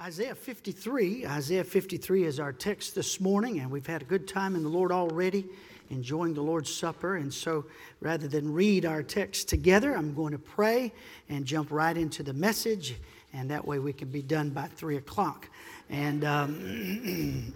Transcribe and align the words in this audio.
Isaiah 0.00 0.34
53. 0.34 1.26
Isaiah 1.26 1.62
53 1.62 2.24
is 2.24 2.40
our 2.40 2.54
text 2.54 2.94
this 2.94 3.20
morning, 3.20 3.60
and 3.60 3.70
we've 3.70 3.86
had 3.86 4.00
a 4.00 4.06
good 4.06 4.26
time 4.26 4.56
in 4.56 4.62
the 4.62 4.68
Lord 4.70 4.92
already, 4.92 5.44
enjoying 5.90 6.32
the 6.32 6.40
Lord's 6.40 6.74
Supper. 6.74 7.16
And 7.16 7.32
so, 7.32 7.66
rather 8.00 8.26
than 8.26 8.50
read 8.50 8.86
our 8.86 9.02
text 9.02 9.50
together, 9.50 9.94
I'm 9.94 10.14
going 10.14 10.32
to 10.32 10.38
pray 10.38 10.90
and 11.28 11.44
jump 11.44 11.70
right 11.70 11.94
into 11.94 12.22
the 12.22 12.32
message, 12.32 12.94
and 13.34 13.50
that 13.50 13.66
way 13.66 13.78
we 13.78 13.92
can 13.92 14.08
be 14.08 14.22
done 14.22 14.48
by 14.48 14.68
3 14.68 14.96
o'clock. 14.96 15.50
And, 15.90 16.24
um, 16.24 17.52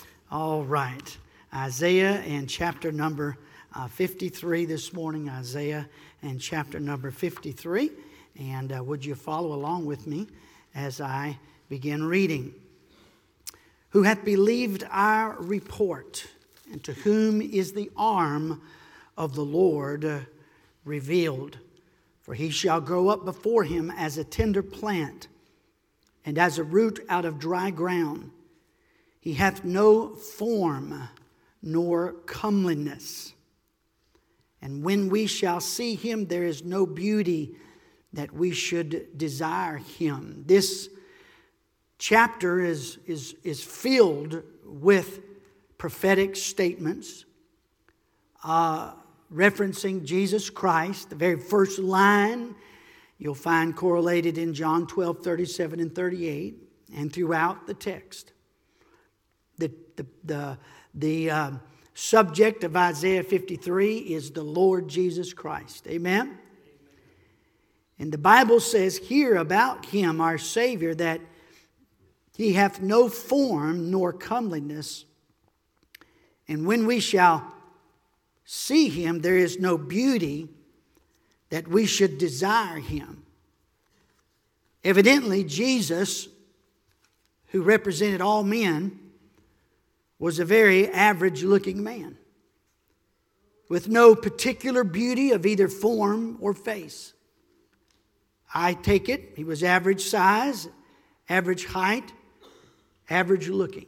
all 0.30 0.64
right, 0.64 1.18
Isaiah 1.52 2.20
and 2.20 2.48
chapter 2.48 2.90
number 2.90 3.36
uh, 3.74 3.86
53 3.86 4.64
this 4.64 4.94
morning, 4.94 5.28
Isaiah 5.28 5.86
and 6.22 6.40
chapter 6.40 6.80
number 6.80 7.10
53. 7.10 7.90
And 8.40 8.72
uh, 8.72 8.82
would 8.82 9.04
you 9.04 9.14
follow 9.14 9.52
along 9.52 9.84
with 9.84 10.06
me 10.06 10.28
as 10.74 10.98
I 11.02 11.36
begin 11.72 12.04
reading. 12.04 12.52
Who 13.92 14.02
hath 14.02 14.26
believed 14.26 14.84
our 14.90 15.38
report, 15.40 16.26
and 16.70 16.84
to 16.84 16.92
whom 16.92 17.40
is 17.40 17.72
the 17.72 17.90
arm 17.96 18.60
of 19.16 19.34
the 19.34 19.44
Lord 19.46 20.26
revealed? 20.84 21.56
For 22.20 22.34
he 22.34 22.50
shall 22.50 22.82
grow 22.82 23.08
up 23.08 23.24
before 23.24 23.64
him 23.64 23.90
as 23.90 24.18
a 24.18 24.22
tender 24.22 24.62
plant, 24.62 25.28
and 26.26 26.36
as 26.36 26.58
a 26.58 26.62
root 26.62 27.00
out 27.08 27.24
of 27.24 27.38
dry 27.38 27.70
ground. 27.70 28.32
He 29.18 29.32
hath 29.32 29.64
no 29.64 30.14
form 30.14 31.08
nor 31.62 32.12
comeliness. 32.26 33.32
And 34.60 34.84
when 34.84 35.08
we 35.08 35.26
shall 35.26 35.60
see 35.60 35.94
him, 35.94 36.26
there 36.26 36.44
is 36.44 36.62
no 36.62 36.84
beauty 36.84 37.56
that 38.12 38.30
we 38.30 38.50
should 38.50 39.16
desire 39.16 39.78
him. 39.78 40.44
This 40.46 40.90
chapter 42.02 42.58
is, 42.58 42.98
is, 43.06 43.36
is 43.44 43.62
filled 43.62 44.42
with 44.64 45.20
prophetic 45.78 46.34
statements 46.34 47.26
uh, 48.42 48.92
referencing 49.32 50.02
Jesus 50.02 50.50
Christ. 50.50 51.10
The 51.10 51.14
very 51.14 51.38
first 51.38 51.78
line 51.78 52.56
you'll 53.18 53.36
find 53.36 53.76
correlated 53.76 54.36
in 54.36 54.52
John 54.52 54.88
12, 54.88 55.22
37 55.22 55.78
and 55.78 55.94
38, 55.94 56.56
and 56.92 57.12
throughout 57.12 57.68
the 57.68 57.74
text. 57.74 58.32
The, 59.58 59.70
the, 59.94 60.06
the, 60.24 60.58
the 60.94 61.30
uh, 61.30 61.50
subject 61.94 62.64
of 62.64 62.74
Isaiah 62.74 63.22
53 63.22 63.98
is 63.98 64.32
the 64.32 64.42
Lord 64.42 64.88
Jesus 64.88 65.32
Christ. 65.32 65.86
Amen? 65.86 66.36
And 68.00 68.10
the 68.10 68.18
Bible 68.18 68.58
says 68.58 68.98
here 68.98 69.36
about 69.36 69.86
him, 69.86 70.20
our 70.20 70.36
Savior, 70.36 70.96
that 70.96 71.20
he 72.36 72.54
hath 72.54 72.80
no 72.80 73.08
form 73.08 73.90
nor 73.90 74.12
comeliness. 74.12 75.04
And 76.48 76.66
when 76.66 76.86
we 76.86 77.00
shall 77.00 77.52
see 78.44 78.88
him, 78.88 79.20
there 79.20 79.36
is 79.36 79.58
no 79.58 79.76
beauty 79.78 80.48
that 81.50 81.68
we 81.68 81.86
should 81.86 82.18
desire 82.18 82.78
him. 82.78 83.24
Evidently, 84.84 85.44
Jesus, 85.44 86.28
who 87.48 87.62
represented 87.62 88.20
all 88.20 88.42
men, 88.42 88.98
was 90.18 90.38
a 90.38 90.44
very 90.44 90.88
average 90.88 91.42
looking 91.42 91.82
man 91.82 92.16
with 93.68 93.88
no 93.88 94.14
particular 94.14 94.84
beauty 94.84 95.32
of 95.32 95.46
either 95.46 95.68
form 95.68 96.36
or 96.40 96.54
face. 96.54 97.12
I 98.54 98.74
take 98.74 99.08
it 99.08 99.32
he 99.36 99.44
was 99.44 99.62
average 99.62 100.02
size, 100.02 100.68
average 101.28 101.66
height, 101.66 102.12
average 103.08 103.48
looking. 103.48 103.86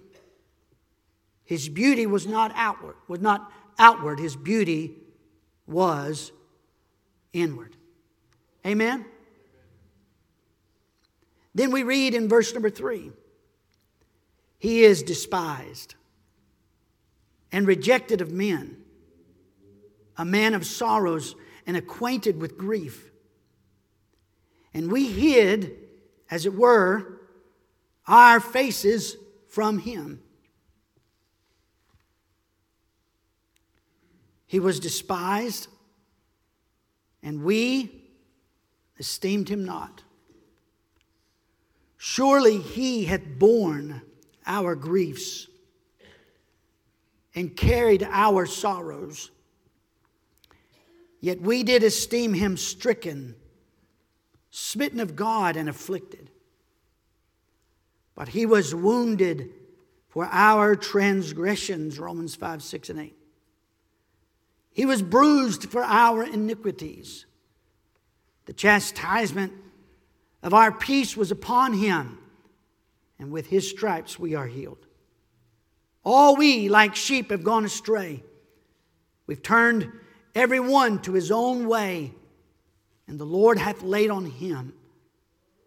His 1.45 1.69
beauty 1.69 2.07
was 2.07 2.27
not 2.27 2.53
outward, 2.55 2.97
was 3.07 3.21
not 3.21 3.53
outward. 3.79 4.19
His 4.19 4.37
beauty 4.37 4.97
was 5.67 6.33
inward. 7.33 7.77
Amen? 8.67 9.05
Then 11.55 11.71
we 11.71 11.83
read 11.83 12.15
in 12.15 12.29
verse 12.29 12.53
number 12.53 12.71
three 12.71 13.13
He 14.59 14.85
is 14.85 15.03
despised 15.03 15.95
and 17.53 17.67
rejected 17.67 18.21
of 18.21 18.33
men, 18.33 18.77
a 20.17 20.25
man 20.25 20.55
of 20.55 20.67
sorrows 20.67 21.37
and 21.67 21.77
acquainted 21.77 22.41
with 22.41 22.59
grief. 22.59 23.11
And 24.73 24.91
we 24.91 25.07
hid, 25.07 25.77
as 26.31 26.47
it 26.47 26.55
were, 26.55 27.14
our 28.07 28.41
faces 28.41 29.17
from 29.49 29.79
him. 29.79 30.21
He 34.47 34.61
was 34.61 34.79
despised, 34.79 35.69
and 37.23 37.43
we 37.43 38.05
esteemed 38.99 39.49
him 39.49 39.65
not. 39.65 40.03
Surely 41.97 42.59
he 42.59 43.05
had 43.05 43.39
borne 43.39 44.03
our 44.47 44.75
griefs 44.75 45.49
and 47.35 47.57
carried 47.57 48.03
our 48.03 48.47
sorrows. 48.47 49.31
Yet 51.21 51.41
we 51.41 51.63
did 51.63 51.83
esteem 51.83 52.35
him 52.35 52.57
stricken, 52.57 53.35
smitten 54.51 55.01
of 55.01 55.17
God, 55.17 55.57
and 55.57 55.69
afflicted. 55.69 56.31
But 58.15 58.29
he 58.29 58.47
was 58.47 58.75
wounded 58.75 59.51
for 60.09 60.29
our 60.31 60.77
transgressions, 60.77 61.99
Romans 61.99 62.37
5, 62.37 62.63
6, 62.63 62.91
and 62.91 63.01
8. 63.01 63.17
He 64.73 64.87
was 64.87 65.03
bruised 65.03 65.71
for 65.71 65.83
our 65.83 66.23
iniquities. 66.25 67.27
The 68.47 68.53
chastisement 68.53 69.53
of 70.43 70.53
our 70.53 70.71
peace 70.71 71.17
was 71.17 71.31
upon 71.31 71.73
him, 71.73 72.19
and 73.19 73.33
with 73.33 73.47
his 73.47 73.69
stripes 73.69 74.19
we 74.19 74.35
are 74.35 74.47
healed. 74.47 74.87
All 76.05 76.37
we, 76.37 76.69
like 76.69 76.95
sheep, 76.95 77.31
have 77.31 77.43
gone 77.43 77.65
astray. 77.65 78.23
We've 79.27 79.43
turned 79.43 79.91
every 80.35 80.61
one 80.61 81.01
to 81.03 81.15
his 81.15 81.31
own 81.31 81.67
way, 81.67 82.13
and 83.09 83.19
the 83.19 83.25
Lord 83.25 83.59
hath 83.59 83.83
laid 83.83 84.11
on 84.11 84.27
him 84.27 84.75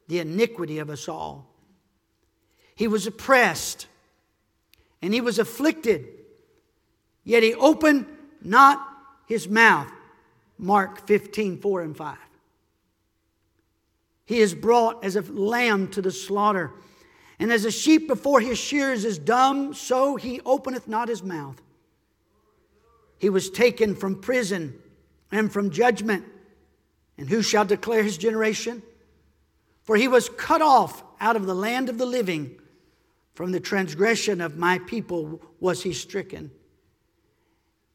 the 0.08 0.20
iniquity 0.20 0.80
of 0.80 0.90
us 0.90 1.08
all. 1.10 1.47
He 2.78 2.88
was 2.88 3.08
oppressed 3.08 3.88
and 5.02 5.14
he 5.14 5.20
was 5.20 5.40
afflicted, 5.40 6.08
yet 7.24 7.44
he 7.44 7.54
opened 7.56 8.06
not 8.42 8.80
his 9.28 9.50
mouth. 9.50 9.92
Mark 10.60 11.06
15, 11.06 11.60
4 11.60 11.82
and 11.82 11.98
5. 11.98 12.18
He 14.26 14.40
is 14.40 14.54
brought 14.54 15.04
as 15.04 15.16
a 15.16 15.22
lamb 15.22 15.90
to 15.90 16.02
the 16.02 16.12
slaughter, 16.12 16.72
and 17.40 17.52
as 17.52 17.66
a 17.66 17.72
sheep 17.72 18.08
before 18.08 18.42
his 18.42 18.58
shears 18.58 19.06
is 19.06 19.18
dumb, 19.18 19.74
so 19.74 20.16
he 20.16 20.42
openeth 20.46 20.88
not 20.88 21.10
his 21.10 21.24
mouth. 21.24 21.62
He 23.18 23.30
was 23.30 23.50
taken 23.50 23.96
from 23.96 24.22
prison 24.22 24.80
and 25.32 25.52
from 25.52 25.72
judgment. 25.72 26.26
And 27.18 27.30
who 27.30 27.42
shall 27.42 27.66
declare 27.66 28.04
his 28.04 28.18
generation? 28.18 28.84
For 29.84 29.96
he 29.96 30.08
was 30.08 30.30
cut 30.30 30.62
off 30.62 31.04
out 31.20 31.36
of 31.36 31.46
the 31.46 31.56
land 31.56 31.90
of 31.90 31.98
the 31.98 32.06
living. 32.06 32.60
From 33.38 33.52
the 33.52 33.60
transgression 33.60 34.42
of 34.42 34.58
my 34.58 34.80
people 34.80 35.40
was 35.60 35.84
he 35.84 35.94
stricken. 35.94 36.50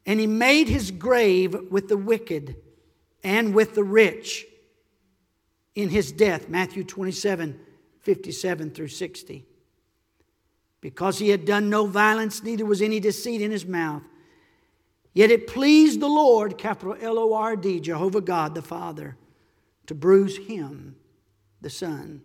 And 0.07 0.21
he 0.21 0.27
made 0.29 0.69
his 0.69 0.93
grave 0.93 1.57
with 1.69 1.89
the 1.89 1.97
wicked 1.97 2.55
and 3.25 3.53
with 3.53 3.75
the 3.75 3.83
rich 3.83 4.47
in 5.75 5.89
his 5.89 6.13
death. 6.13 6.49
Matthew 6.49 6.85
27 6.85 7.59
57 8.03 8.71
through 8.71 8.87
60. 8.87 9.45
Because 10.81 11.19
he 11.19 11.31
had 11.31 11.45
done 11.45 11.69
no 11.69 11.87
violence, 11.87 12.45
neither 12.45 12.65
was 12.65 12.81
any 12.81 13.01
deceit 13.01 13.43
in 13.43 13.51
his 13.51 13.67
mouth. 13.67 14.05
Yet 15.13 15.33
it 15.33 15.49
pleased 15.49 15.99
the 15.99 16.07
Lord, 16.07 16.57
capital 16.57 16.97
L 17.01 17.19
O 17.19 17.35
R 17.35 17.57
D, 17.57 17.81
Jehovah 17.81 18.21
God 18.21 18.55
the 18.55 18.63
Father, 18.63 19.17
to 19.89 19.95
bruise 19.97 20.37
him, 20.37 20.95
the 21.61 21.69
Son. 21.69 22.23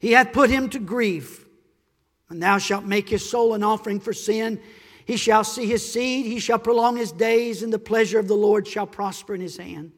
He 0.00 0.10
hath 0.10 0.32
put 0.32 0.50
him 0.50 0.68
to 0.70 0.80
grief. 0.80 1.45
And 2.28 2.42
thou 2.42 2.58
shalt 2.58 2.84
make 2.84 3.08
his 3.08 3.28
soul 3.28 3.54
an 3.54 3.62
offering 3.62 4.00
for 4.00 4.12
sin. 4.12 4.60
He 5.04 5.16
shall 5.16 5.44
see 5.44 5.66
his 5.66 5.90
seed, 5.92 6.26
he 6.26 6.40
shall 6.40 6.58
prolong 6.58 6.96
his 6.96 7.12
days, 7.12 7.62
and 7.62 7.72
the 7.72 7.78
pleasure 7.78 8.18
of 8.18 8.26
the 8.26 8.34
Lord 8.34 8.66
shall 8.66 8.86
prosper 8.86 9.34
in 9.34 9.40
his 9.40 9.56
hand. 9.56 9.92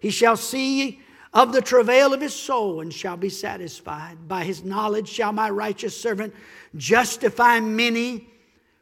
He 0.00 0.10
shall 0.10 0.36
see 0.36 1.00
of 1.34 1.52
the 1.52 1.60
travail 1.60 2.14
of 2.14 2.20
his 2.22 2.34
soul 2.34 2.80
and 2.80 2.92
shall 2.92 3.18
be 3.18 3.28
satisfied. 3.28 4.26
By 4.26 4.44
his 4.44 4.64
knowledge 4.64 5.08
shall 5.08 5.32
my 5.32 5.50
righteous 5.50 6.00
servant 6.00 6.34
justify 6.76 7.60
many, 7.60 8.28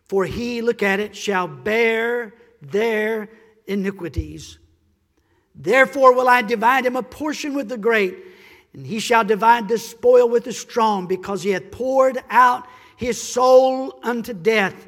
for 0.07 0.25
he, 0.25 0.63
look 0.63 0.81
at 0.81 1.01
it, 1.01 1.17
shall 1.17 1.49
bear 1.49 2.35
their 2.63 3.29
iniquities. 3.67 4.59
Therefore 5.55 6.15
will 6.15 6.29
I 6.29 6.43
divide 6.43 6.87
him 6.87 6.95
a 6.95 7.03
portion 7.03 7.55
with 7.55 7.69
the 7.69 7.79
great 7.79 8.17
And 8.75 8.87
he 8.87 8.99
shall 8.99 9.25
divide 9.25 9.69
the 9.69 9.79
spoil 9.79 10.29
with 10.29 10.45
the 10.45 10.53
strong, 10.53 11.07
because 11.07 11.43
he 11.43 11.51
hath 11.51 11.71
poured 11.71 12.23
out 12.29 12.67
his 12.97 13.21
soul 13.23 13.99
unto 14.03 14.35
death. 14.35 14.87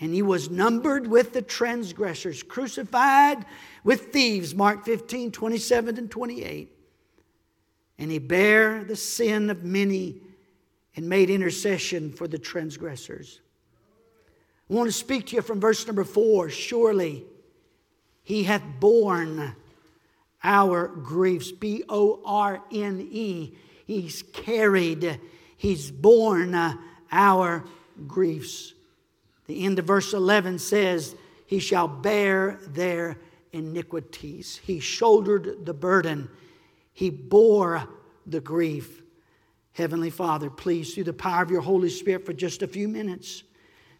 And 0.00 0.14
he 0.14 0.22
was 0.22 0.50
numbered 0.50 1.06
with 1.06 1.32
the 1.32 1.42
transgressors, 1.42 2.42
crucified 2.42 3.44
with 3.82 4.12
thieves. 4.12 4.54
Mark 4.54 4.84
15, 4.84 5.32
27 5.32 5.98
and 5.98 6.10
28. 6.10 6.70
And 7.98 8.10
he 8.10 8.18
bare 8.18 8.84
the 8.84 8.96
sin 8.96 9.50
of 9.50 9.64
many 9.64 10.20
and 10.94 11.08
made 11.08 11.28
intercession 11.30 12.12
for 12.12 12.28
the 12.28 12.38
transgressors. 12.38 13.40
I 14.70 14.74
want 14.74 14.88
to 14.88 14.92
speak 14.92 15.26
to 15.28 15.36
you 15.36 15.42
from 15.42 15.60
verse 15.60 15.86
number 15.86 16.04
four. 16.04 16.50
Surely 16.50 17.24
he 18.22 18.44
hath 18.44 18.62
borne 18.80 19.54
our 20.42 20.88
griefs. 20.88 21.52
B 21.52 21.84
O 21.88 22.20
R 22.24 22.62
N 22.72 23.08
E. 23.10 23.56
He's 23.86 24.22
carried, 24.22 25.20
he's 25.56 25.90
borne 25.92 26.54
uh, 26.54 26.74
our 27.12 27.64
griefs. 28.08 28.74
The 29.46 29.64
end 29.64 29.78
of 29.78 29.84
verse 29.84 30.12
11 30.12 30.58
says, 30.58 31.14
He 31.46 31.60
shall 31.60 31.86
bear 31.86 32.58
their 32.66 33.18
iniquities. 33.52 34.60
He 34.62 34.80
shouldered 34.80 35.64
the 35.64 35.74
burden, 35.74 36.28
He 36.92 37.10
bore 37.10 37.88
the 38.26 38.40
grief. 38.40 39.02
Heavenly 39.72 40.10
Father, 40.10 40.48
please, 40.48 40.94
through 40.94 41.04
the 41.04 41.12
power 41.12 41.42
of 41.42 41.50
your 41.50 41.60
Holy 41.60 41.90
Spirit, 41.90 42.24
for 42.24 42.32
just 42.32 42.62
a 42.62 42.66
few 42.66 42.88
minutes, 42.88 43.42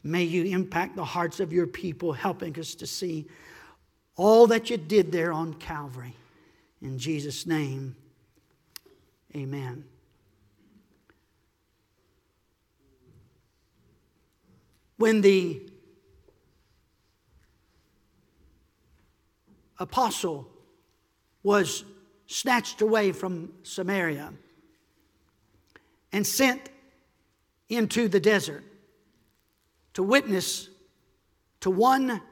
may 0.02 0.24
you 0.24 0.44
impact 0.44 0.96
the 0.96 1.04
hearts 1.04 1.38
of 1.38 1.52
your 1.52 1.66
people, 1.66 2.12
helping 2.12 2.58
us 2.58 2.74
to 2.76 2.86
see 2.86 3.26
all 4.16 4.46
that 4.46 4.70
you 4.70 4.78
did 4.78 5.12
there 5.12 5.32
on 5.32 5.52
Calvary. 5.54 6.16
In 6.80 6.98
Jesus' 6.98 7.46
name, 7.46 7.96
amen. 9.34 9.84
When 14.98 15.20
the 15.20 15.62
apostle 19.78 20.48
was 21.42 21.84
snatched 22.26 22.80
away 22.80 23.12
from 23.12 23.52
Samaria, 23.62 24.32
and 26.12 26.26
sent 26.26 26.70
into 27.68 28.08
the 28.08 28.20
desert 28.20 28.64
to 29.92 30.02
witness 30.02 30.70
to 31.60 31.70
one 31.70 32.22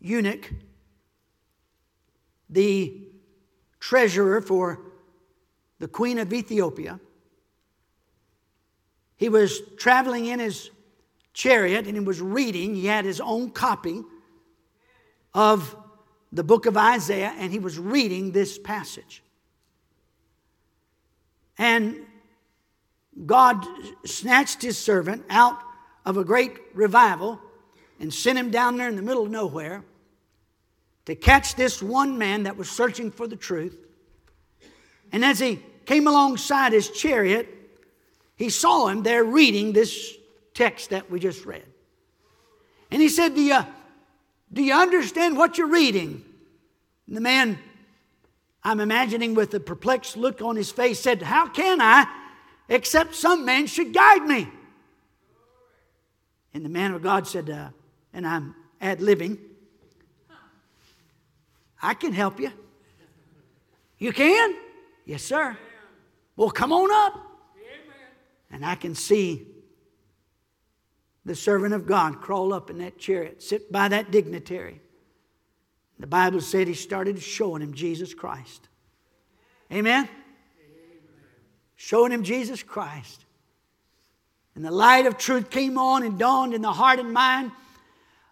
eunuch, 0.00 0.52
the 2.48 3.11
treasurer 3.82 4.40
for 4.40 4.78
the 5.80 5.88
queen 5.88 6.20
of 6.20 6.32
Ethiopia. 6.32 7.00
He 9.16 9.28
was 9.28 9.60
traveling 9.76 10.26
in 10.26 10.38
his 10.38 10.70
chariot 11.34 11.88
and 11.88 11.96
he 11.96 12.00
was 12.00 12.20
reading. 12.20 12.76
He 12.76 12.86
had 12.86 13.04
his 13.04 13.20
own 13.20 13.50
copy 13.50 14.04
of 15.34 15.74
the 16.30 16.44
book 16.44 16.66
of 16.66 16.76
Isaiah 16.76 17.34
and 17.36 17.50
he 17.50 17.58
was 17.58 17.76
reading 17.76 18.30
this 18.30 18.56
passage. 18.56 19.20
And 21.58 22.06
God 23.26 23.66
snatched 24.04 24.62
his 24.62 24.78
servant 24.78 25.24
out 25.28 25.58
of 26.06 26.16
a 26.16 26.24
great 26.24 26.52
revival 26.72 27.40
and 27.98 28.14
sent 28.14 28.38
him 28.38 28.52
down 28.52 28.76
there 28.76 28.88
in 28.88 28.94
the 28.94 29.02
middle 29.02 29.24
of 29.24 29.30
nowhere 29.32 29.84
to 31.06 31.14
catch 31.14 31.54
this 31.54 31.82
one 31.82 32.18
man 32.18 32.44
that 32.44 32.56
was 32.56 32.70
searching 32.70 33.10
for 33.10 33.26
the 33.26 33.36
truth. 33.36 33.76
And 35.10 35.24
as 35.24 35.38
he 35.38 35.60
came 35.84 36.06
alongside 36.06 36.72
his 36.72 36.90
chariot, 36.90 37.48
he 38.36 38.50
saw 38.50 38.88
him 38.88 39.02
there 39.02 39.24
reading 39.24 39.72
this 39.72 40.14
text 40.54 40.90
that 40.90 41.10
we 41.10 41.20
just 41.20 41.44
read. 41.44 41.64
And 42.90 43.02
he 43.02 43.08
said, 43.08 43.34
Do 43.34 43.42
you, 43.42 43.58
do 44.52 44.62
you 44.62 44.74
understand 44.74 45.36
what 45.36 45.58
you're 45.58 45.66
reading? 45.68 46.24
And 47.06 47.16
the 47.16 47.20
man, 47.20 47.58
I'm 48.62 48.80
imagining 48.80 49.34
with 49.34 49.52
a 49.54 49.60
perplexed 49.60 50.16
look 50.16 50.40
on 50.40 50.56
his 50.56 50.70
face, 50.70 51.00
said, 51.00 51.22
How 51.22 51.48
can 51.48 51.80
I? 51.80 52.06
except 52.72 53.14
some 53.14 53.44
man 53.44 53.66
should 53.66 53.92
guide 53.92 54.24
me. 54.24 54.48
And 56.54 56.64
the 56.64 56.70
man 56.70 56.92
of 56.92 57.02
God 57.02 57.26
said, 57.26 57.48
uh, 57.50 57.68
and 58.12 58.26
I'm 58.26 58.54
ad 58.80 59.00
libbing, 59.00 59.38
I 61.82 61.94
can 61.94 62.12
help 62.12 62.38
you. 62.40 62.52
You 63.98 64.12
can? 64.12 64.54
Yes, 65.04 65.22
sir. 65.22 65.56
Well, 66.36 66.50
come 66.50 66.72
on 66.72 66.90
up. 66.90 67.20
And 68.50 68.64
I 68.64 68.74
can 68.74 68.94
see 68.94 69.46
the 71.24 71.34
servant 71.34 71.74
of 71.74 71.86
God 71.86 72.20
crawl 72.20 72.52
up 72.52 72.70
in 72.70 72.78
that 72.78 72.98
chariot, 72.98 73.42
sit 73.42 73.72
by 73.72 73.88
that 73.88 74.10
dignitary. 74.10 74.80
The 75.98 76.06
Bible 76.06 76.40
said 76.40 76.68
he 76.68 76.74
started 76.74 77.20
showing 77.20 77.62
him 77.62 77.74
Jesus 77.74 78.14
Christ. 78.14 78.68
Amen? 79.72 80.08
showing 81.82 82.12
him 82.12 82.22
Jesus 82.22 82.62
Christ. 82.62 83.24
And 84.54 84.64
the 84.64 84.70
light 84.70 85.06
of 85.06 85.18
truth 85.18 85.50
came 85.50 85.76
on 85.76 86.04
and 86.04 86.16
dawned 86.16 86.54
in 86.54 86.62
the 86.62 86.72
heart 86.72 87.00
and 87.00 87.12
mind 87.12 87.50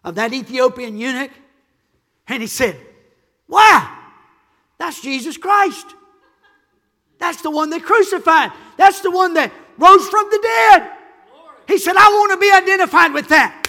of 0.05 0.15
that 0.15 0.31
Ethiopian 0.31 0.97
eunuch. 0.97 1.31
And 2.29 2.41
he 2.41 2.47
said, 2.47 2.77
Wow, 3.51 3.97
that's 4.79 5.01
Jesus 5.01 5.37
Christ. 5.37 5.85
That's 7.19 7.41
the 7.41 7.51
one 7.51 7.69
they 7.69 7.79
crucified. 7.79 8.51
That's 8.77 9.01
the 9.01 9.11
one 9.11 9.35
that 9.35 9.51
rose 9.77 10.07
from 10.07 10.27
the 10.31 10.39
dead. 10.41 10.91
He 11.67 11.77
said, 11.77 11.95
I 11.95 12.07
want 12.07 12.31
to 12.31 12.37
be 12.37 12.51
identified 12.51 13.13
with 13.13 13.27
that. 13.27 13.67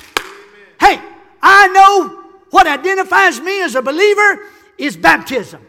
Hey, 0.81 0.99
I 1.43 1.69
know 1.69 2.23
what 2.51 2.67
identifies 2.67 3.41
me 3.41 3.61
as 3.63 3.75
a 3.75 3.83
believer 3.83 4.47
is 4.79 4.97
baptism. 4.97 5.67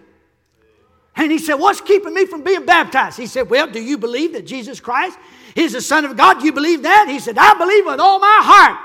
And 1.16 1.32
he 1.32 1.40
said, 1.40 1.56
What's 1.56 1.82
keeping 1.82 2.14
me 2.14 2.26
from 2.26 2.44
being 2.44 2.66
baptized? 2.66 3.18
He 3.18 3.28
said, 3.28 3.50
Well, 3.50 3.68
do 3.68 3.82
you 3.82 3.98
believe 3.98 4.34
that 4.34 4.46
Jesus 4.46 4.80
Christ 4.80 5.18
is 5.56 5.74
the 5.74 5.82
Son 5.82 6.06
of 6.06 6.16
God? 6.16 6.40
Do 6.40 6.46
you 6.46 6.54
believe 6.54 6.84
that? 6.84 7.08
He 7.10 7.20
said, 7.20 7.38
I 7.38 7.56
believe 7.56 7.86
with 7.86 8.00
all 8.00 8.20
my 8.20 8.40
heart. 8.42 8.80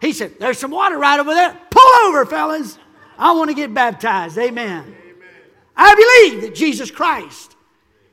He 0.00 0.12
said, 0.12 0.38
There's 0.38 0.58
some 0.58 0.70
water 0.70 0.98
right 0.98 1.18
over 1.18 1.32
there. 1.32 1.58
Pull 1.70 2.06
over, 2.06 2.26
fellas. 2.26 2.78
I 3.18 3.32
want 3.32 3.50
to 3.50 3.54
get 3.54 3.72
baptized. 3.72 4.36
Amen. 4.38 4.82
Amen. 4.82 4.94
I 5.76 5.94
believe 6.30 6.42
that 6.42 6.54
Jesus 6.54 6.90
Christ 6.90 7.56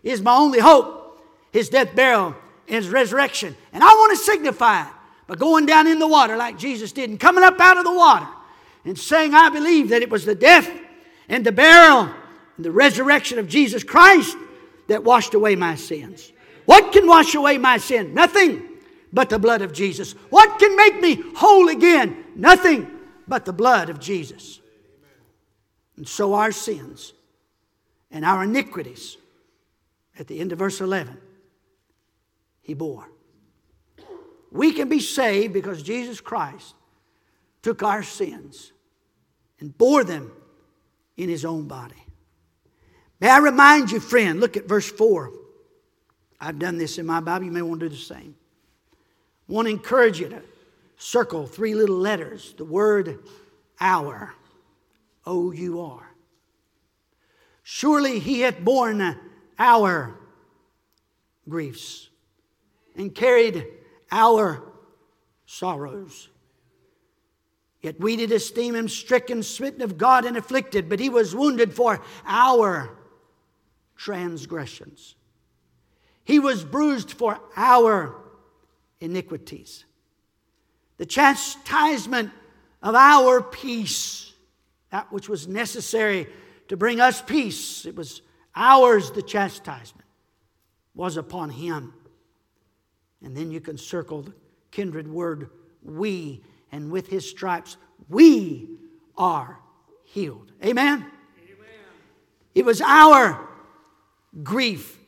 is 0.04 0.22
my 0.22 0.36
only 0.36 0.60
hope, 0.60 1.22
his 1.52 1.70
death, 1.70 1.96
burial, 1.96 2.36
and 2.68 2.76
his 2.76 2.90
resurrection. 2.90 3.56
And 3.74 3.84
I 3.84 3.88
want 3.88 4.18
to 4.18 4.24
signify 4.24 4.84
it 4.84 4.94
by 5.28 5.36
going 5.36 5.66
down 5.66 5.88
in 5.88 6.00
the 6.00 6.08
water 6.08 6.38
like 6.38 6.58
Jesus 6.58 6.92
did 6.92 7.10
and 7.10 7.20
coming 7.20 7.44
up 7.44 7.60
out 7.60 7.78
of 7.78 7.84
the 7.84 7.94
water 7.94 8.28
and 8.86 8.98
saying, 8.98 9.34
I 9.34 9.50
believe 9.50 9.90
that 9.90 10.02
it 10.02 10.10
was 10.10 10.26
the 10.26 10.36
death 10.36 10.70
and 11.30 11.46
the 11.46 11.52
burial 11.52 12.10
and 12.58 12.66
the 12.66 12.72
resurrection 12.72 13.40
of 13.40 13.48
Jesus 13.48 13.84
Christ 13.84 14.36
that 14.88 15.04
washed 15.04 15.34
away 15.34 15.56
my 15.56 15.76
sins. 15.76 16.32
What 16.66 16.94
can 16.94 17.08
wash 17.08 17.36
away 17.36 17.58
my 17.58 17.78
sin? 17.78 18.14
Nothing 18.14 18.64
but 19.14 19.30
the 19.30 19.40
blood 19.40 19.62
of 19.62 19.74
Jesus. 19.74 20.14
What 20.30 20.60
can 20.60 20.76
make 20.76 21.02
me 21.02 21.22
whole 21.36 21.70
again? 21.70 22.24
Nothing 22.36 22.90
but 23.28 23.46
the 23.46 23.54
blood 23.54 23.90
of 23.90 24.00
Jesus. 24.00 24.61
And 25.98 26.08
so 26.08 26.34
our 26.34 26.52
sins 26.52 27.14
and 28.10 28.26
our 28.26 28.44
iniquities, 28.44 29.18
at 30.18 30.28
the 30.28 30.40
end 30.40 30.52
of 30.52 30.60
verse 30.60 30.82
11, 30.82 31.18
he 32.62 32.74
bore. 32.74 33.10
We 34.52 34.74
can 34.74 34.90
be 34.90 35.00
saved 35.00 35.54
because 35.54 35.82
Jesus 35.82 36.20
Christ 36.20 36.76
took 37.62 37.84
our 37.84 38.04
sins 38.04 38.72
and 39.60 39.78
bore 39.78 40.04
them 40.04 40.32
in 41.16 41.30
his 41.30 41.46
own 41.46 41.68
body. 41.68 42.04
May 43.20 43.30
I 43.30 43.38
remind 43.38 43.92
you, 43.92 44.00
friend, 44.00 44.40
look 44.40 44.58
at 44.58 44.68
verse 44.68 44.90
4. 44.90 45.32
I've 46.40 46.58
done 46.58 46.78
this 46.78 46.98
in 46.98 47.06
my 47.06 47.20
Bible. 47.20 47.46
You 47.46 47.52
may 47.52 47.62
want 47.62 47.80
to 47.82 47.90
do 47.90 47.96
the 47.96 48.02
same. 48.02 48.36
I 49.48 49.54
want 49.54 49.68
to 49.68 49.72
encourage 49.72 50.20
you 50.20 50.30
to 50.30 50.42
circle 50.98 51.46
three 51.46 51.76
little 51.76 51.98
letters 51.98 52.54
the 52.58 52.66
word 52.66 53.20
our. 53.80 54.34
O 55.26 55.52
U 55.52 55.82
R. 55.82 56.16
Surely 57.64 58.20
he 58.20 58.42
hath 58.42 58.60
borne 58.60 59.18
our 59.60 60.20
griefs 61.48 62.10
and 62.96 63.14
carried 63.14 63.66
our 64.12 64.64
sorrows. 65.46 66.30
Yet 67.82 68.00
we 68.00 68.16
did 68.16 68.32
esteem 68.32 68.76
him 68.76 68.88
stricken, 68.88 69.42
smitten 69.42 69.82
of 69.82 69.98
God, 69.98 70.26
and 70.26 70.38
afflicted, 70.38 70.88
but 70.88 71.00
he 71.00 71.10
was 71.10 71.36
wounded 71.36 71.74
for 71.74 72.02
our 72.26 72.98
transgressions. 73.96 75.16
He 76.24 76.40
was 76.40 76.64
bruised 76.64 77.12
for 77.12 77.40
our 77.56 78.16
iniquities. 79.00 79.86
The 80.98 81.06
chastisement 81.08 82.32
of 82.84 82.94
our 82.94 83.42
peace, 83.42 84.31
that 84.92 85.12
which 85.12 85.28
was 85.28 85.48
necessary 85.48 86.28
to 86.68 86.78
bring 86.78 87.00
us 87.02 87.22
peace, 87.22 87.86
it 87.86 87.96
was 87.96 88.22
ours 88.56 89.12
the 89.12 89.22
chastisement. 89.22 90.06
was 90.94 91.18
upon 91.18 91.50
him. 91.50 91.94
And 93.24 93.36
then 93.36 93.52
you 93.52 93.62
can 93.62 93.78
circle 93.78 94.24
the 94.24 94.34
kindred 94.72 95.08
word 95.08 95.50
we, 95.84 96.44
and 96.72 96.92
with 96.92 97.08
his 97.08 97.30
stripes, 97.30 97.78
we 98.10 98.70
are 99.18 99.60
healed. 100.04 100.52
Amen? 100.64 101.00
Amen. 101.00 101.10
It 102.54 102.66
was 102.66 102.82
our 102.82 103.48
grief, 104.44 105.00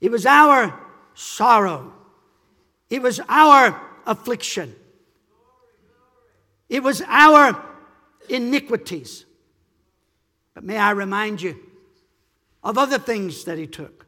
it 0.00 0.10
was 0.10 0.26
our 0.26 0.78
sorrow, 1.14 1.92
it 2.88 3.02
was 3.02 3.20
our 3.28 3.80
affliction, 4.06 4.74
it 6.68 6.82
was 6.82 7.02
our 7.06 7.69
iniquities. 8.30 9.26
But 10.54 10.64
may 10.64 10.78
I 10.78 10.90
remind 10.90 11.42
you 11.42 11.58
of 12.62 12.78
other 12.78 12.98
things 12.98 13.44
that 13.44 13.58
he 13.58 13.66
took. 13.66 14.06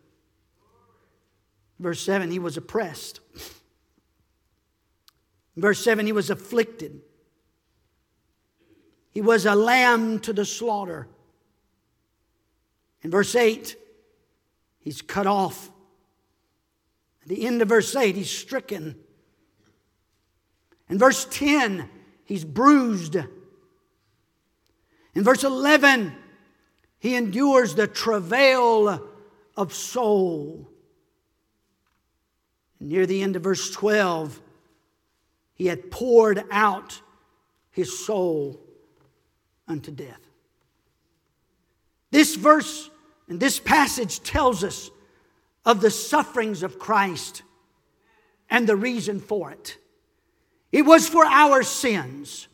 Verse 1.79 2.01
7, 2.01 2.31
he 2.31 2.39
was 2.39 2.57
oppressed. 2.57 3.21
Verse 5.57 5.83
7, 5.83 6.07
he 6.07 6.13
was 6.13 6.31
afflicted. 6.31 7.01
He 9.11 9.21
was 9.21 9.45
a 9.45 9.55
lamb 9.55 10.19
to 10.21 10.33
the 10.33 10.45
slaughter. 10.45 11.09
In 13.03 13.11
verse 13.11 13.35
8, 13.35 13.77
he's 14.81 15.03
cut 15.03 15.27
off. 15.27 15.71
At 17.23 17.29
the 17.29 17.47
end 17.47 17.63
of 17.63 17.69
verse 17.69 17.95
8, 17.95 18.17
he's 18.17 18.31
stricken. 18.31 18.97
In 20.89 20.99
verse 20.99 21.27
10, 21.31 21.89
he's 22.25 22.45
bruised. 22.45 23.17
In 25.15 25.25
verse 25.25 25.45
11, 25.45 26.15
he 26.99 27.15
endures 27.17 27.75
the 27.75 27.87
travail 27.87 29.09
of 29.57 29.75
soul. 29.75 30.69
Near 32.81 33.07
the 33.07 33.23
end 33.23 33.37
of 33.37 33.43
verse 33.43 33.71
12, 33.71 34.41
he 35.55 35.67
had 35.67 35.91
poured 35.91 36.45
out 36.51 37.01
his 37.71 38.05
soul 38.05 38.59
unto 39.69 39.91
death. 39.91 40.21
This 42.11 42.35
verse 42.35 42.91
and 43.29 43.41
this 43.41 43.59
passage 43.59 44.23
tells 44.23 44.63
us 44.63 44.91
of 45.65 45.81
the 45.81 45.91
sufferings 45.91 46.63
of 46.63 46.79
Christ 46.79 47.43
and 48.51 48.69
the 48.69 48.77
reason 48.77 49.21
for 49.21 49.51
it. 49.51 49.79
It 50.71 50.83
was 50.83 51.09
for 51.09 51.25
our 51.25 51.63
sins. 51.63 52.49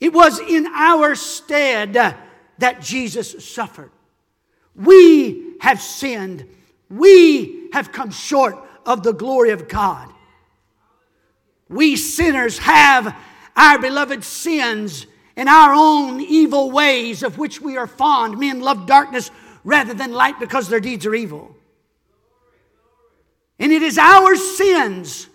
It 0.00 0.12
was 0.12 0.40
in 0.40 0.66
our 0.66 1.14
stead 1.14 2.16
that 2.58 2.80
Jesus 2.80 3.44
suffered. 3.44 3.90
We 4.74 5.56
have 5.60 5.80
sinned. 5.80 6.46
We 6.88 7.68
have 7.72 7.92
come 7.92 8.10
short 8.10 8.56
of 8.86 9.02
the 9.02 9.12
glory 9.12 9.50
of 9.50 9.68
God. 9.68 10.10
We 11.68 11.96
sinners 11.96 12.58
have 12.58 13.14
our 13.56 13.78
beloved 13.78 14.24
sins 14.24 15.06
and 15.36 15.48
our 15.48 15.72
own 15.74 16.20
evil 16.20 16.70
ways 16.70 17.22
of 17.22 17.38
which 17.38 17.60
we 17.60 17.76
are 17.76 17.86
fond. 17.86 18.38
Men 18.38 18.60
love 18.60 18.86
darkness 18.86 19.30
rather 19.64 19.94
than 19.94 20.12
light 20.12 20.40
because 20.40 20.68
their 20.68 20.80
deeds 20.80 21.06
are 21.06 21.14
evil. 21.14 21.54
And 23.58 23.70
it 23.70 23.82
is 23.82 23.98
our 23.98 24.34
sins 24.36 25.28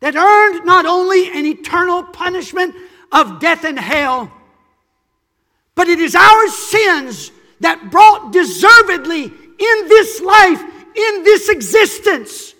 that 0.00 0.14
earned 0.14 0.64
not 0.66 0.86
only 0.86 1.30
an 1.30 1.46
eternal 1.46 2.02
punishment 2.02 2.74
of 3.12 3.40
death 3.40 3.64
and 3.64 3.78
hell, 3.78 4.32
but 5.74 5.88
it 5.88 5.98
is 5.98 6.14
our 6.14 6.48
sins 6.48 7.30
that 7.60 7.90
brought 7.90 8.32
deservedly 8.32 9.24
in 9.24 9.88
this 9.88 10.20
life, 10.20 10.60
in 10.60 11.24
this 11.24 11.48
existence, 11.48 12.54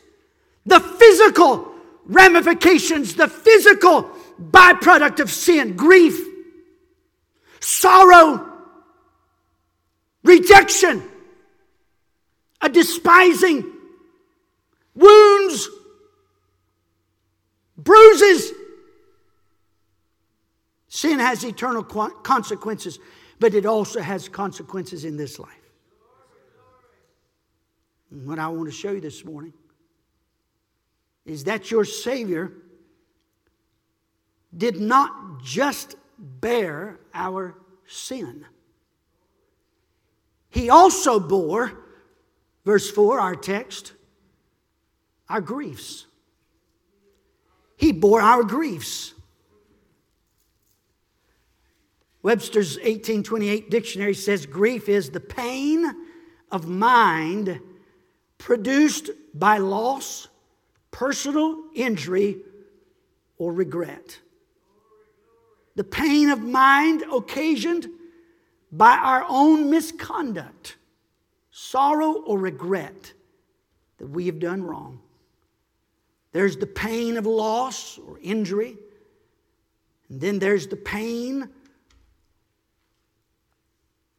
the 0.66 0.80
physical 0.80 1.73
ramifications, 2.07 3.14
the 3.14 3.28
physical 3.28 4.11
byproduct 4.40 5.21
of 5.21 5.30
sin 5.30 5.76
grief, 5.76 6.21
sorrow, 7.61 8.47
rejection, 10.23 11.02
a 12.61 12.69
despising, 12.69 13.64
wounds, 14.95 15.69
bruises, 17.76 18.52
Sin 20.93 21.21
has 21.21 21.45
eternal 21.45 21.85
consequences, 21.85 22.99
but 23.39 23.55
it 23.55 23.65
also 23.65 24.01
has 24.01 24.29
consequences 24.29 25.05
in 25.05 25.17
this 25.17 25.39
life. 25.39 25.55
And 28.11 28.27
what 28.27 28.41
I 28.41 28.49
want 28.49 28.69
to 28.69 28.73
show 28.73 28.91
you 28.91 29.01
this 29.01 29.25
morning 29.25 29.53
is 31.25 31.45
that 31.45 31.71
your 31.71 31.85
Savior 31.85 32.53
did 34.57 34.81
not 34.81 35.45
just 35.45 35.95
bear 36.19 36.99
our 37.15 37.55
sin, 37.87 38.45
He 40.51 40.71
also 40.71 41.21
bore, 41.21 41.85
verse 42.65 42.91
4, 42.91 43.21
our 43.21 43.37
text, 43.37 43.93
our 45.29 45.41
griefs. 45.41 46.07
He 47.77 47.93
bore 47.93 48.21
our 48.21 48.43
griefs. 48.43 49.15
Webster's 52.23 52.77
1828 52.77 53.71
dictionary 53.71 54.15
says 54.15 54.45
grief 54.45 54.89
is 54.89 55.11
the 55.11 55.21
pain 55.21 55.91
of 56.50 56.69
mind 56.69 57.61
produced 58.37 59.11
by 59.35 59.59
loss, 59.59 60.29
personal 60.91 61.65
injury, 61.75 62.39
or 63.39 63.53
regret. 63.53 64.19
The 65.77 65.85
pain 65.85 66.31
of 66.31 66.43
mind 66.43 67.05
occasioned 67.11 67.89
by 68.71 68.97
our 68.97 69.25
own 69.29 69.71
misconduct, 69.71 70.77
sorrow, 71.50 72.12
or 72.12 72.39
regret 72.39 73.15
that 73.99 74.09
we 74.09 74.27
have 74.27 74.39
done 74.39 74.62
wrong. 74.62 75.00
There's 76.33 76.57
the 76.57 76.67
pain 76.67 77.17
of 77.17 77.27
loss 77.27 77.99
or 77.99 78.19
injury, 78.23 78.77
and 80.09 80.21
then 80.21 80.39
there's 80.39 80.67
the 80.67 80.77
pain 80.77 81.49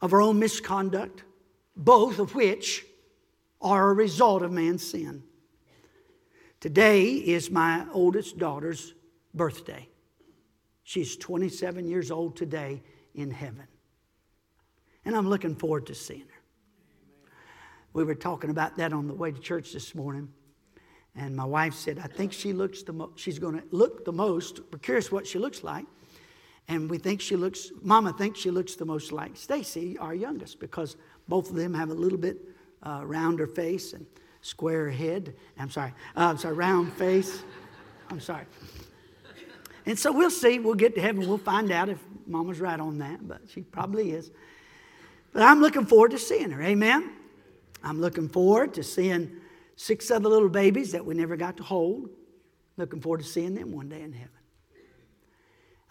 of 0.01 0.13
our 0.13 0.21
own 0.21 0.39
misconduct, 0.39 1.23
both 1.75 2.19
of 2.19 2.35
which 2.35 2.85
are 3.61 3.91
a 3.91 3.93
result 3.93 4.41
of 4.41 4.51
man's 4.51 4.87
sin. 4.87 5.23
Today 6.59 7.13
is 7.13 7.49
my 7.49 7.85
oldest 7.91 8.37
daughter's 8.37 8.93
birthday. 9.33 9.87
She's 10.83 11.15
27 11.15 11.87
years 11.87 12.11
old 12.11 12.35
today 12.35 12.81
in 13.15 13.31
heaven. 13.31 13.67
And 15.05 15.15
I'm 15.15 15.29
looking 15.29 15.55
forward 15.55 15.87
to 15.87 15.95
seeing 15.95 16.21
her. 16.21 16.41
We 17.93 18.03
were 18.03 18.15
talking 18.15 18.49
about 18.49 18.77
that 18.77 18.93
on 18.93 19.07
the 19.07 19.13
way 19.13 19.31
to 19.31 19.39
church 19.39 19.73
this 19.73 19.95
morning. 19.95 20.29
And 21.15 21.35
my 21.35 21.45
wife 21.45 21.73
said, 21.73 21.99
I 21.99 22.07
think 22.07 22.31
she 22.31 22.53
looks 22.53 22.83
the 22.83 22.93
mo- 22.93 23.11
she's 23.15 23.37
going 23.37 23.55
to 23.59 23.63
look 23.71 24.05
the 24.05 24.13
most. 24.13 24.61
We're 24.71 24.79
curious 24.79 25.11
what 25.11 25.27
she 25.27 25.39
looks 25.39 25.63
like. 25.63 25.85
And 26.71 26.89
we 26.89 26.99
think 26.99 27.19
she 27.19 27.35
looks, 27.35 27.69
Mama 27.81 28.13
thinks 28.13 28.39
she 28.39 28.49
looks 28.49 28.75
the 28.75 28.85
most 28.85 29.11
like 29.11 29.35
Stacy, 29.35 29.97
our 29.97 30.15
youngest, 30.15 30.61
because 30.61 30.95
both 31.27 31.49
of 31.49 31.57
them 31.57 31.73
have 31.73 31.89
a 31.89 31.93
little 31.93 32.17
bit 32.17 32.37
uh, 32.81 33.01
rounder 33.03 33.45
face 33.45 33.91
and 33.91 34.05
square 34.39 34.89
head. 34.89 35.35
I'm 35.59 35.69
sorry, 35.69 35.93
uh, 36.15 36.27
I'm 36.27 36.37
sorry, 36.37 36.53
round 36.53 36.93
face. 36.93 37.43
I'm 38.09 38.21
sorry. 38.21 38.45
And 39.85 39.99
so 39.99 40.13
we'll 40.13 40.31
see. 40.31 40.59
We'll 40.59 40.75
get 40.75 40.95
to 40.95 41.01
heaven. 41.01 41.27
We'll 41.27 41.37
find 41.39 41.73
out 41.73 41.89
if 41.89 41.99
Mama's 42.25 42.61
right 42.61 42.79
on 42.79 42.99
that, 42.99 43.27
but 43.27 43.41
she 43.49 43.63
probably 43.63 44.11
is. 44.11 44.31
But 45.33 45.43
I'm 45.43 45.59
looking 45.59 45.85
forward 45.85 46.11
to 46.11 46.19
seeing 46.19 46.51
her. 46.51 46.61
Amen. 46.61 47.11
I'm 47.83 47.99
looking 47.99 48.29
forward 48.29 48.75
to 48.75 48.83
seeing 48.83 49.41
six 49.75 50.09
other 50.09 50.29
little 50.29 50.47
babies 50.47 50.93
that 50.93 51.05
we 51.05 51.15
never 51.15 51.35
got 51.35 51.57
to 51.57 51.63
hold. 51.63 52.11
Looking 52.77 53.01
forward 53.01 53.19
to 53.19 53.27
seeing 53.27 53.55
them 53.55 53.73
one 53.73 53.89
day 53.89 54.03
in 54.03 54.13
heaven. 54.13 54.40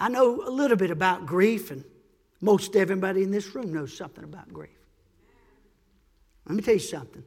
I 0.00 0.08
know 0.08 0.42
a 0.46 0.50
little 0.50 0.78
bit 0.78 0.90
about 0.90 1.26
grief, 1.26 1.70
and 1.70 1.84
most 2.40 2.74
everybody 2.74 3.22
in 3.22 3.30
this 3.30 3.54
room 3.54 3.72
knows 3.72 3.94
something 3.94 4.24
about 4.24 4.50
grief. 4.50 4.70
Let 6.46 6.56
me 6.56 6.62
tell 6.62 6.74
you 6.74 6.80
something 6.80 7.22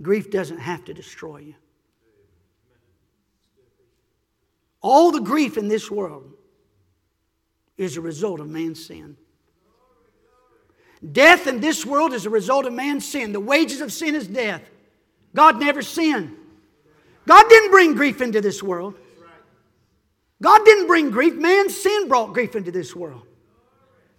grief 0.00 0.30
doesn't 0.30 0.58
have 0.58 0.84
to 0.84 0.94
destroy 0.94 1.38
you. 1.38 1.54
All 4.80 5.10
the 5.10 5.20
grief 5.20 5.56
in 5.56 5.68
this 5.68 5.90
world 5.90 6.32
is 7.76 7.96
a 7.96 8.00
result 8.00 8.40
of 8.40 8.48
man's 8.48 8.84
sin. 8.84 9.16
Death 11.12 11.46
in 11.46 11.60
this 11.60 11.84
world 11.84 12.12
is 12.12 12.26
a 12.26 12.30
result 12.30 12.64
of 12.66 12.72
man's 12.72 13.06
sin. 13.06 13.32
The 13.32 13.40
wages 13.40 13.80
of 13.80 13.92
sin 13.92 14.14
is 14.14 14.26
death. 14.26 14.62
God 15.34 15.60
never 15.60 15.82
sinned. 15.82 16.36
God 17.26 17.48
didn't 17.48 17.70
bring 17.70 17.94
grief 17.94 18.20
into 18.20 18.40
this 18.40 18.62
world. 18.62 18.94
God 20.40 20.64
didn't 20.64 20.86
bring 20.86 21.10
grief, 21.10 21.34
man's 21.34 21.76
sin 21.76 22.08
brought 22.08 22.32
grief 22.32 22.54
into 22.54 22.70
this 22.70 22.94
world. 22.94 23.22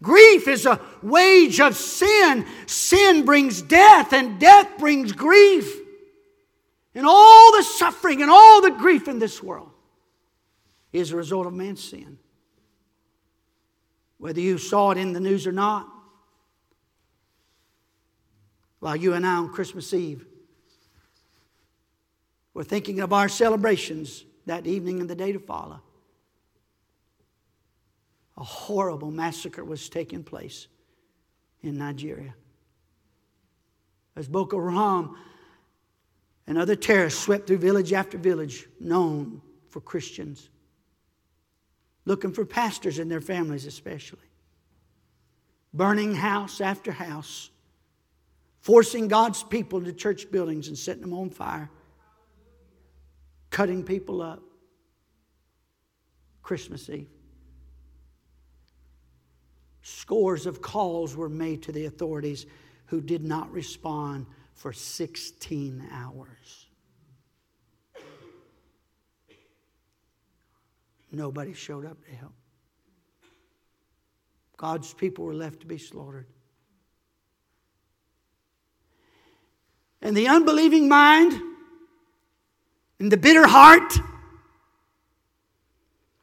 Grief 0.02 0.48
is 0.48 0.66
a 0.66 0.80
wage 1.02 1.60
of 1.60 1.76
sin. 1.76 2.46
Sin 2.66 3.26
brings 3.26 3.62
death, 3.62 4.14
and 4.14 4.40
death 4.40 4.78
brings 4.78 5.12
grief. 5.12 5.78
And 6.96 7.06
all 7.06 7.56
the 7.56 7.64
suffering 7.64 8.22
and 8.22 8.32
all 8.32 8.62
the 8.62 8.72
grief 8.72 9.08
in 9.08 9.20
this 9.20 9.44
world 9.44 9.72
is 10.92 11.12
a 11.12 11.16
result 11.16 11.48
of 11.48 11.54
man's 11.54 11.84
sin. 11.84 12.18
Whether 14.18 14.42
you 14.42 14.58
saw 14.58 14.92
it 14.92 14.98
in 14.98 15.14
the 15.14 15.20
news 15.20 15.48
or 15.48 15.52
not, 15.52 15.88
while 18.80 18.96
you 18.96 19.14
and 19.14 19.26
I 19.26 19.36
on 19.36 19.54
Christmas 19.54 19.94
Eve 19.94 20.26
were 22.54 22.64
thinking 22.64 23.02
of 23.02 23.14
our 23.14 23.30
celebrations 23.30 24.26
that 24.46 24.66
evening 24.66 25.00
and 25.00 25.10
the 25.10 25.16
day 25.16 25.32
to 25.32 25.40
follow, 25.40 25.82
a 28.40 28.44
horrible 28.44 29.12
massacre 29.12 29.64
was 29.64 29.90
taking 29.90 30.24
place 30.24 30.68
in 31.62 31.78
Nigeria. 31.78 32.34
As 34.16 34.28
Boko 34.28 34.58
Haram 34.58 35.18
and 36.48 36.58
other 36.58 36.76
terrorists 36.76 37.22
swept 37.22 37.48
through 37.48 37.58
village 37.58 37.92
after 37.92 38.18
village, 38.18 38.68
known 38.80 39.42
for 39.68 39.82
Christians, 39.82 40.50
looking 42.06 42.32
for 42.32 42.46
pastors 42.46 42.98
and 42.98 43.12
their 43.12 43.22
families, 43.22 43.66
especially, 43.66 44.20
burning 45.74 46.16
house 46.16 46.62
after 46.62 46.94
house, 46.94 47.50
forcing 48.62 49.10
God's 49.10 49.44
people 49.44 49.80
into 49.80 49.94
church 49.94 50.32
buildings 50.32 50.70
and 50.70 50.78
setting 50.78 51.02
them 51.02 51.14
on 51.14 51.30
fire, 51.30 51.70
cutting 53.50 53.84
people 53.84 54.22
up. 54.22 54.42
Christmas 56.42 56.90
Eve. 56.90 57.08
Scores 59.82 60.46
of 60.46 60.62
calls 60.62 61.16
were 61.16 61.30
made 61.30 61.64
to 61.64 61.72
the 61.72 61.86
authorities 61.86 62.46
who 62.88 63.02
did 63.02 63.24
not 63.24 63.52
respond 63.52 64.26
for 64.54 64.74
16 64.74 65.88
hours. 65.92 66.68
Nobody 71.12 71.54
showed 71.54 71.86
up 71.86 72.04
to 72.06 72.12
help. 72.12 72.34
God's 74.58 74.94
people 74.94 75.24
were 75.24 75.34
left 75.34 75.62
to 75.62 75.66
be 75.66 75.78
slaughtered. 75.78 76.28
And 80.02 80.16
the 80.16 80.28
unbelieving 80.28 80.88
mind 80.88 81.40
and 83.00 83.12
the 83.12 83.18
bitter 83.18 83.48
heart 83.48 83.98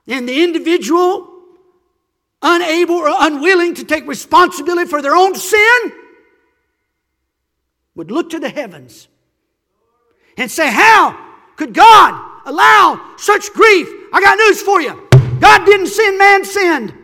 and 0.07 0.29
the 0.29 0.45
individual 0.45 1.36
unable 2.43 2.97
or 2.97 3.09
unwilling 3.09 3.75
to 3.75 3.85
take 3.85 4.07
responsibility 4.07 4.89
for 4.89 5.03
their 5.03 5.15
own 5.15 5.35
sin 5.35 5.93
would 7.95 8.11
look 8.11 8.31
to 8.31 8.39
the 8.39 8.49
heavens 8.49 9.09
and 10.37 10.51
say, 10.51 10.71
How 10.71 11.19
could 11.57 11.75
God 11.75 12.43
allow 12.45 13.15
such 13.17 13.53
grief? 13.53 13.89
I 14.13 14.21
got 14.21 14.39
news 14.39 14.63
for 14.63 14.81
you. 14.81 15.09
God 15.41 15.65
didn't 15.65 15.89
sin, 15.89 16.19
man 16.19 16.45
sinned. 16.45 16.95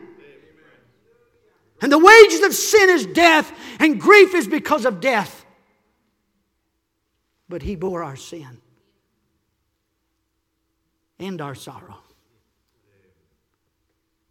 And 1.80 1.90
the 1.90 1.98
wages 1.98 2.42
of 2.42 2.54
sin 2.54 2.90
is 2.90 3.06
death, 3.06 3.52
and 3.80 4.00
grief 4.00 4.34
is 4.34 4.46
because 4.46 4.84
of 4.84 5.00
death. 5.00 5.44
But 7.48 7.62
He 7.62 7.74
bore 7.74 8.04
our 8.04 8.16
sin 8.16 8.60
and 11.18 11.40
our 11.40 11.54
sorrow. 11.54 11.96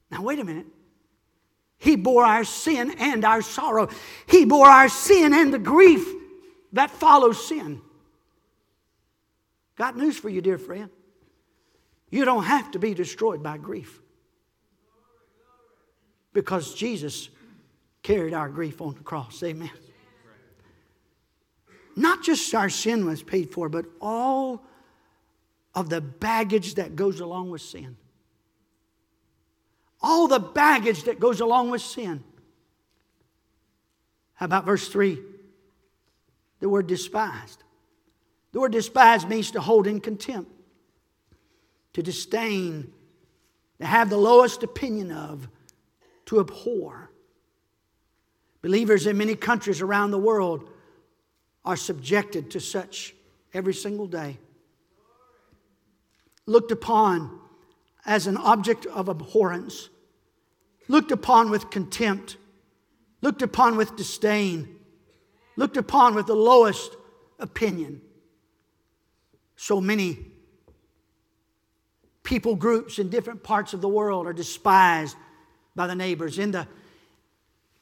Now, 0.10 0.22
wait 0.22 0.40
a 0.40 0.44
minute. 0.44 0.68
He 1.82 1.96
bore 1.96 2.24
our 2.24 2.44
sin 2.44 2.94
and 3.00 3.26
our 3.26 3.42
sorrow. 3.42 3.90
He 4.28 4.46
bore 4.46 4.68
our 4.68 4.88
sin 4.88 5.34
and 5.34 5.52
the 5.52 5.58
grief 5.58 6.08
that 6.74 6.92
follows 6.92 7.48
sin. 7.48 7.82
Got 9.78 9.98
news 9.98 10.16
for 10.16 10.30
you, 10.30 10.42
dear 10.42 10.60
friend. 10.60 10.92
You 12.12 12.24
don't 12.24 12.44
have 12.44 12.70
to 12.72 12.80
be 12.80 12.94
destroyed 12.94 13.42
by 13.42 13.58
grief 13.58 14.00
because 16.34 16.76
Jesus 16.76 17.30
carried 18.04 18.36
our 18.36 18.48
grief 18.48 18.80
on 18.80 18.94
the 18.94 19.02
cross. 19.02 19.42
Amen. 19.42 19.72
Not 21.96 22.22
just 22.22 22.54
our 22.54 22.70
sin 22.70 23.08
was 23.08 23.24
paid 23.24 23.52
for, 23.52 23.70
but 23.70 23.86
all 24.00 24.62
of 25.74 25.90
the 25.90 26.00
baggage 26.00 26.76
that 26.76 26.96
goes 26.96 27.22
along 27.22 27.50
with 27.50 27.62
sin 27.62 27.98
all 30.02 30.28
the 30.28 30.40
baggage 30.40 31.04
that 31.04 31.20
goes 31.20 31.42
along 31.42 31.70
with 31.70 31.82
sin. 31.82 32.24
How 34.34 34.46
about 34.46 34.66
verse 34.66 34.88
3? 34.88 35.20
The 36.60 36.70
word 36.70 36.88
despised. 36.88 37.64
The 38.52 38.60
word 38.60 38.72
despised 38.72 39.30
means 39.30 39.52
to 39.52 39.62
hold 39.62 39.88
in 39.88 40.00
contempt, 40.00 40.52
to 41.94 42.02
disdain, 42.04 42.92
to 43.80 43.86
have 43.86 44.10
the 44.10 44.18
lowest 44.18 44.64
opinion 44.64 45.12
of, 45.12 45.48
to 46.26 46.40
abhor. 46.40 47.12
Believers 48.62 49.08
in 49.08 49.18
many 49.18 49.36
countries 49.36 49.82
around 49.82 50.12
the 50.12 50.20
world 50.20 50.70
are 51.66 51.76
subjected 51.76 52.52
to 52.52 52.60
such 52.60 53.14
every 53.54 53.74
single 53.74 54.08
day. 54.08 54.38
Looked 56.46 56.72
upon 56.72 57.41
as 58.06 58.28
an 58.28 58.38
object 58.38 58.86
of 58.88 59.08
abhorrence, 59.10 59.90
looked 60.88 61.12
upon 61.12 61.50
with 61.50 61.70
contempt, 61.70 62.38
looked 63.22 63.42
upon 63.42 63.78
with 63.78 63.96
disdain, 63.96 64.80
looked 65.56 65.78
upon 65.78 66.16
with 66.16 66.26
the 66.26 66.36
lowest 66.36 66.96
opinion. 67.40 68.02
So 69.56 69.80
many 69.80 70.18
people 72.24 72.56
groups 72.56 72.98
in 72.98 73.10
different 73.10 73.44
parts 73.44 73.74
of 73.74 73.82
the 73.82 73.90
world 73.90 74.26
are 74.26 74.34
despised 74.34 75.16
by 75.76 75.88
the 75.88 75.96
neighbors. 75.96 76.40
In 76.40 76.52
the 76.52 76.68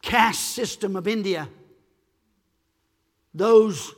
caste 0.01 0.55
system 0.55 0.95
of 0.95 1.07
India, 1.07 1.47
those 3.33 3.93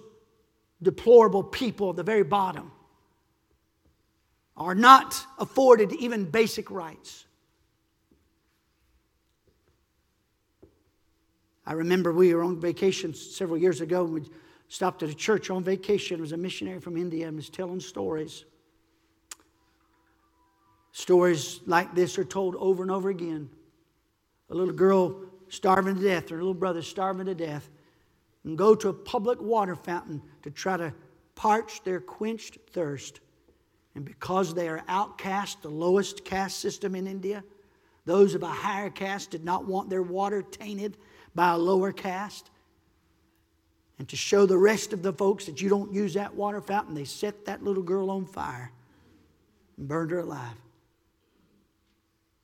deplorable 0.82 1.44
people 1.44 1.92
at 1.92 1.96
the 1.96 2.04
very 2.04 2.24
bottom 2.24 2.72
are 4.58 4.76
not 4.76 5.26
afforded 5.40 5.92
even 5.94 6.26
basic 6.26 6.70
rights. 6.70 7.26
I 11.66 11.74
remember 11.74 12.12
we 12.12 12.34
were 12.34 12.44
on 12.44 12.60
vacation 12.60 13.14
several 13.14 13.58
years 13.58 13.82
ago 13.82 14.04
and 14.04 14.14
we 14.14 14.24
stopped 14.68 15.04
at 15.04 15.10
a 15.10 15.14
church 15.14 15.50
on 15.50 15.64
vacation. 15.64 16.18
It 16.18 16.22
was 16.22 16.32
a 16.32 16.38
missionary 16.38 16.80
from 16.80 16.98
India 16.98 17.28
and 17.28 17.36
was 17.36 17.50
telling 17.50 17.80
stories. 17.80 18.46
Stories 20.92 21.62
like 21.66 21.94
this 21.96 22.18
are 22.18 22.26
told 22.26 22.56
over 22.56 22.84
and 22.84 22.92
over 22.92 23.10
again. 23.10 23.50
A 24.50 24.56
little 24.56 24.74
girl 24.74 25.24
starving 25.50 25.96
to 25.96 26.02
death, 26.02 26.32
a 26.32 26.34
little 26.34 26.54
brother 26.54 26.82
starving 26.82 27.28
to 27.28 27.36
death, 27.36 27.70
and 28.44 28.58
go 28.58 28.76
to 28.76 28.90
a 28.90 28.94
public 28.94 29.42
water 29.42 29.76
fountain 29.76 30.22
to 30.44 30.50
try 30.50 30.78
to 30.78 30.94
parch 31.36 31.84
their 31.84 32.00
quenched 32.00 32.58
thirst. 32.72 33.20
And 33.96 34.06
because 34.06 34.54
they 34.54 34.70
are 34.70 34.84
outcast, 34.88 35.62
the 35.62 35.70
lowest 35.70 36.24
caste 36.24 36.60
system 36.60 36.96
in 36.96 37.08
India, 37.08 37.44
those 38.06 38.36
of 38.36 38.44
a 38.44 38.48
higher 38.48 38.90
caste 38.90 39.32
did 39.32 39.44
not 39.44 39.66
want 39.66 39.90
their 39.90 40.02
water 40.02 40.42
tainted 40.42 40.98
by 41.36 41.52
a 41.52 41.58
lower 41.58 41.92
caste. 41.92 42.50
And 44.00 44.08
to 44.10 44.16
show 44.16 44.46
the 44.46 44.58
rest 44.58 44.94
of 44.94 45.04
the 45.04 45.14
folks 45.14 45.46
that 45.46 45.62
you 45.62 45.70
don't 45.70 45.94
use 45.94 46.14
that 46.16 46.34
water 46.34 46.62
fountain, 46.62 46.96
they 46.96 47.04
set 47.04 47.46
that 47.46 47.64
little 47.64 47.84
girl 47.84 48.10
on 48.10 48.26
fire 48.26 48.72
and 49.78 49.88
burned 49.88 50.12
her 50.12 50.20
alive. 50.20 50.56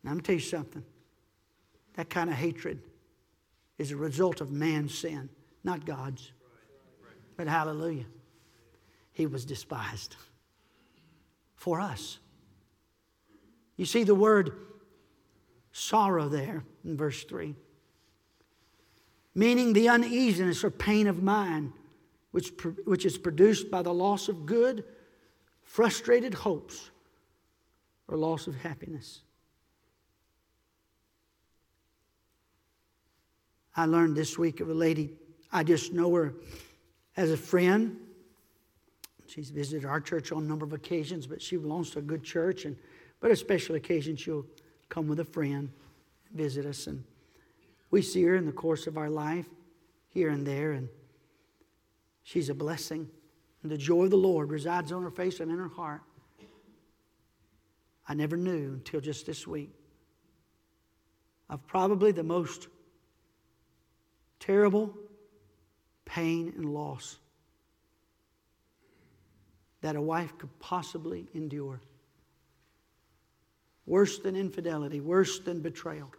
Now, 0.04 0.12
I'm 0.12 0.18
going 0.18 0.20
to 0.20 0.26
tell 0.28 0.36
you 0.36 0.42
something. 0.42 0.84
That 1.96 2.10
kind 2.10 2.30
of 2.30 2.36
hatred 2.36 2.80
is 3.80 3.92
a 3.92 3.96
result 3.96 4.42
of 4.42 4.52
man's 4.52 4.96
sin, 4.96 5.30
not 5.64 5.86
God's. 5.86 6.32
But 7.38 7.48
hallelujah, 7.48 8.06
he 9.14 9.26
was 9.26 9.46
despised 9.46 10.16
for 11.58 11.82
us. 11.82 12.20
You 13.76 13.86
see 13.86 14.04
the 14.04 14.16
word 14.16 14.54
sorrow 15.74 16.30
there 16.30 16.64
in 16.86 16.96
verse 16.96 17.24
3, 17.26 17.54
meaning 19.36 19.74
the 19.74 19.90
uneasiness 19.90 20.64
or 20.64 20.72
pain 20.72 21.08
of 21.08 21.22
mind 21.22 21.74
which, 22.32 22.52
which 22.86 23.06
is 23.06 23.18
produced 23.18 23.70
by 23.70 23.82
the 23.82 23.94
loss 23.94 24.30
of 24.30 24.46
good, 24.46 24.84
frustrated 25.64 26.34
hopes, 26.34 26.92
or 28.08 28.18
loss 28.18 28.48
of 28.48 28.56
happiness. 28.56 29.22
I 33.76 33.86
learned 33.86 34.16
this 34.16 34.38
week 34.38 34.60
of 34.60 34.70
a 34.70 34.74
lady, 34.74 35.14
I 35.52 35.64
just 35.64 35.94
know 35.94 36.14
her 36.16 36.34
as 37.16 37.32
a 37.32 37.38
friend. 37.38 37.98
She's 39.28 39.50
visited 39.50 39.86
our 39.86 40.00
church 40.00 40.32
on 40.32 40.44
a 40.44 40.48
number 40.48 40.66
of 40.66 40.74
occasions, 40.74 41.28
but 41.28 41.42
she 41.42 41.58
belongs 41.58 41.92
to 41.92 42.00
a 42.00 42.02
good 42.02 42.24
church. 42.24 42.66
And 42.66 42.78
but 43.20 43.32
a 43.32 43.36
special 43.36 43.76
occasion, 43.76 44.16
she'll 44.16 44.46
come 44.90 45.08
with 45.08 45.20
a 45.20 45.26
friend, 45.26 45.70
visit 46.34 46.66
us. 46.66 46.88
And 46.88 47.04
We 47.92 48.02
see 48.02 48.24
her 48.24 48.36
in 48.36 48.46
the 48.46 48.52
course 48.52 48.88
of 48.88 48.98
our 48.98 49.10
life, 49.10 49.48
here 50.10 50.30
and 50.30 50.46
there, 50.46 50.72
and 50.72 50.88
she's 52.24 52.50
a 52.50 52.54
blessing. 52.54 53.10
And 53.64 53.72
the 53.72 53.78
joy 53.78 54.04
of 54.04 54.12
the 54.12 54.18
Lord 54.18 54.50
resides 54.50 54.92
on 54.92 55.04
her 55.04 55.12
face 55.12 55.40
and 55.40 55.52
in 55.52 55.58
her 55.58 55.68
heart. 55.68 56.02
I 58.08 58.14
never 58.14 58.38
knew 58.38 58.74
until 58.74 59.02
just 59.02 59.26
this 59.26 59.46
week 59.46 59.72
of 61.50 61.66
probably 61.68 62.12
the 62.12 62.24
most 62.24 62.68
terrible 64.40 64.94
pain 66.06 66.54
and 66.56 66.74
loss 66.74 67.18
that 69.82 69.96
a 69.96 70.02
wife 70.02 70.38
could 70.38 70.60
possibly 70.60 71.28
endure. 71.34 71.80
Worse 73.86 74.20
than 74.20 74.36
infidelity, 74.36 75.00
worse 75.00 75.40
than 75.40 75.62
betrayal. 75.62 76.12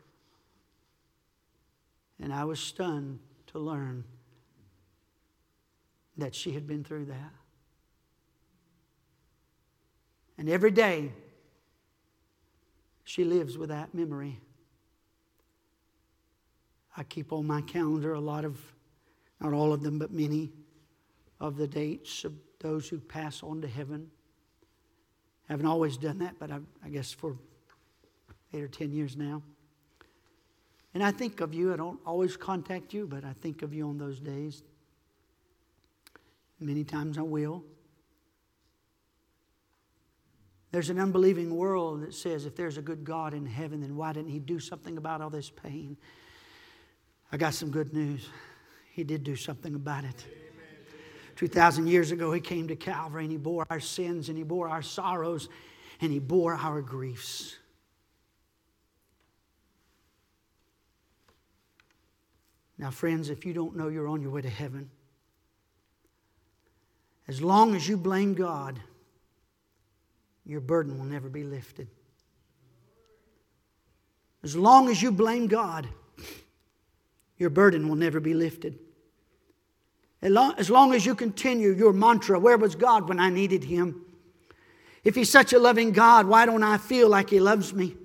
And 2.20 2.32
I 2.32 2.44
was 2.44 2.60
stunned 2.60 3.18
to 3.48 3.58
learn 3.58 4.04
that 6.16 6.34
she 6.34 6.52
had 6.52 6.66
been 6.66 6.82
through 6.82 7.06
that. 7.06 7.32
And 10.36 10.48
every 10.48 10.70
day, 10.70 11.12
she 13.04 13.24
lives 13.24 13.58
with 13.58 13.70
that 13.70 13.94
memory. 13.94 14.40
I 16.96 17.02
keep 17.04 17.32
on 17.32 17.46
my 17.46 17.60
calendar 17.62 18.14
a 18.14 18.20
lot 18.20 18.44
of, 18.44 18.60
not 19.40 19.52
all 19.52 19.72
of 19.72 19.82
them, 19.82 19.98
but 19.98 20.12
many 20.12 20.50
of 21.40 21.56
the 21.56 21.66
dates 21.66 22.24
of 22.24 22.32
those 22.60 22.88
who 22.88 22.98
pass 22.98 23.42
on 23.42 23.60
to 23.62 23.68
heaven. 23.68 24.10
I 25.48 25.52
haven't 25.52 25.66
always 25.66 25.96
done 25.96 26.18
that, 26.18 26.34
but 26.38 26.50
I, 26.50 26.58
I 26.84 26.88
guess 26.88 27.12
for 27.12 27.36
eight 28.52 28.62
or 28.62 28.68
ten 28.68 28.92
years 28.92 29.16
now. 29.16 29.42
And 30.94 31.02
I 31.02 31.10
think 31.10 31.40
of 31.40 31.54
you. 31.54 31.72
I 31.72 31.76
don't 31.76 32.00
always 32.04 32.36
contact 32.36 32.92
you, 32.92 33.06
but 33.06 33.24
I 33.24 33.32
think 33.32 33.62
of 33.62 33.72
you 33.72 33.88
on 33.88 33.98
those 33.98 34.20
days. 34.20 34.62
Many 36.60 36.84
times 36.84 37.18
I 37.18 37.22
will. 37.22 37.62
There's 40.70 40.90
an 40.90 40.98
unbelieving 40.98 41.54
world 41.54 42.02
that 42.02 42.14
says 42.14 42.44
if 42.44 42.56
there's 42.56 42.76
a 42.76 42.82
good 42.82 43.04
God 43.04 43.32
in 43.32 43.46
heaven, 43.46 43.80
then 43.80 43.96
why 43.96 44.12
didn't 44.12 44.30
He 44.30 44.38
do 44.38 44.58
something 44.58 44.98
about 44.98 45.20
all 45.20 45.30
this 45.30 45.50
pain? 45.50 45.96
I 47.32 47.36
got 47.36 47.54
some 47.54 47.70
good 47.70 47.94
news. 47.94 48.28
He 48.92 49.04
did 49.04 49.24
do 49.24 49.36
something 49.36 49.74
about 49.74 50.04
it. 50.04 50.26
2,000 51.38 51.86
years 51.86 52.10
ago, 52.10 52.32
He 52.32 52.40
came 52.40 52.66
to 52.66 52.74
Calvary 52.74 53.22
and 53.22 53.30
He 53.30 53.38
bore 53.38 53.64
our 53.70 53.78
sins 53.78 54.28
and 54.28 54.36
He 54.36 54.42
bore 54.42 54.68
our 54.68 54.82
sorrows 54.82 55.48
and 56.00 56.10
He 56.10 56.18
bore 56.18 56.54
our 56.54 56.82
griefs. 56.82 57.56
Now, 62.76 62.90
friends, 62.90 63.30
if 63.30 63.46
you 63.46 63.52
don't 63.52 63.76
know 63.76 63.86
you're 63.86 64.08
on 64.08 64.20
your 64.20 64.32
way 64.32 64.42
to 64.42 64.48
heaven, 64.48 64.90
as 67.28 67.40
long 67.40 67.76
as 67.76 67.88
you 67.88 67.96
blame 67.96 68.34
God, 68.34 68.80
your 70.44 70.60
burden 70.60 70.98
will 70.98 71.04
never 71.04 71.28
be 71.28 71.44
lifted. 71.44 71.86
As 74.42 74.56
long 74.56 74.88
as 74.88 75.00
you 75.00 75.12
blame 75.12 75.46
God, 75.46 75.86
your 77.36 77.50
burden 77.50 77.88
will 77.88 77.96
never 77.96 78.18
be 78.18 78.34
lifted. 78.34 78.80
As 80.20 80.70
long 80.70 80.94
as 80.94 81.06
you 81.06 81.14
continue 81.14 81.72
your 81.72 81.92
mantra, 81.92 82.38
where 82.38 82.58
was 82.58 82.74
God 82.74 83.08
when 83.08 83.20
I 83.20 83.30
needed 83.30 83.64
Him? 83.64 84.04
If 85.04 85.14
He's 85.14 85.30
such 85.30 85.52
a 85.52 85.58
loving 85.58 85.92
God, 85.92 86.26
why 86.26 86.44
don't 86.44 86.64
I 86.64 86.78
feel 86.78 87.08
like 87.08 87.30
He 87.30 87.38
loves 87.38 87.72
me? 87.72 87.96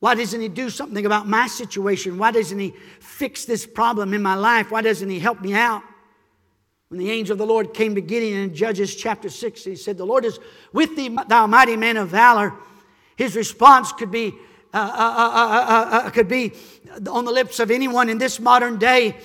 Why 0.00 0.14
doesn't 0.14 0.40
He 0.40 0.48
do 0.48 0.70
something 0.70 1.04
about 1.04 1.28
my 1.28 1.46
situation? 1.46 2.16
Why 2.16 2.30
doesn't 2.30 2.58
He 2.58 2.74
fix 3.00 3.44
this 3.44 3.66
problem 3.66 4.14
in 4.14 4.22
my 4.22 4.34
life? 4.34 4.70
Why 4.70 4.80
doesn't 4.80 5.08
He 5.08 5.18
help 5.18 5.42
me 5.42 5.52
out? 5.52 5.82
When 6.88 6.98
the 6.98 7.10
angel 7.10 7.32
of 7.32 7.38
the 7.38 7.46
Lord 7.46 7.74
came 7.74 7.94
to 7.94 8.00
Gideon 8.00 8.40
in 8.40 8.54
Judges 8.54 8.94
chapter 8.94 9.28
6, 9.28 9.64
he 9.64 9.76
said, 9.76 9.98
The 9.98 10.06
Lord 10.06 10.24
is 10.24 10.38
with 10.72 10.94
thee, 10.96 11.14
thou 11.28 11.46
mighty 11.46 11.76
man 11.76 11.96
of 11.96 12.08
valor. 12.08 12.54
His 13.16 13.36
response 13.36 13.92
could 13.92 14.10
be, 14.10 14.34
uh, 14.72 14.76
uh, 14.76 16.06
uh, 16.06 16.10
could 16.10 16.28
be 16.28 16.52
on 17.10 17.24
the 17.24 17.32
lips 17.32 17.58
of 17.58 17.70
anyone 17.70 18.08
in 18.08 18.18
this 18.18 18.38
modern 18.38 18.78
day 18.78 19.16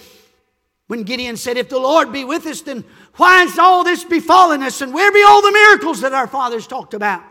when 0.90 1.04
Gideon 1.04 1.38
said, 1.38 1.56
If 1.56 1.70
the 1.70 1.78
Lord 1.78 2.12
be 2.12 2.26
with 2.26 2.48
us, 2.48 2.62
then 2.62 2.84
why 3.16 3.44
has 3.44 3.60
all 3.60 3.84
this 3.84 4.04
befallen 4.04 4.64
us? 4.64 4.82
And 4.82 4.92
where 4.92 5.12
be 5.12 5.24
all 5.24 5.40
the 5.40 5.52
miracles 5.52 6.02
that 6.02 6.14
our 6.14 6.26
fathers 6.26 6.66
talked 6.66 6.96
about? 6.96 7.22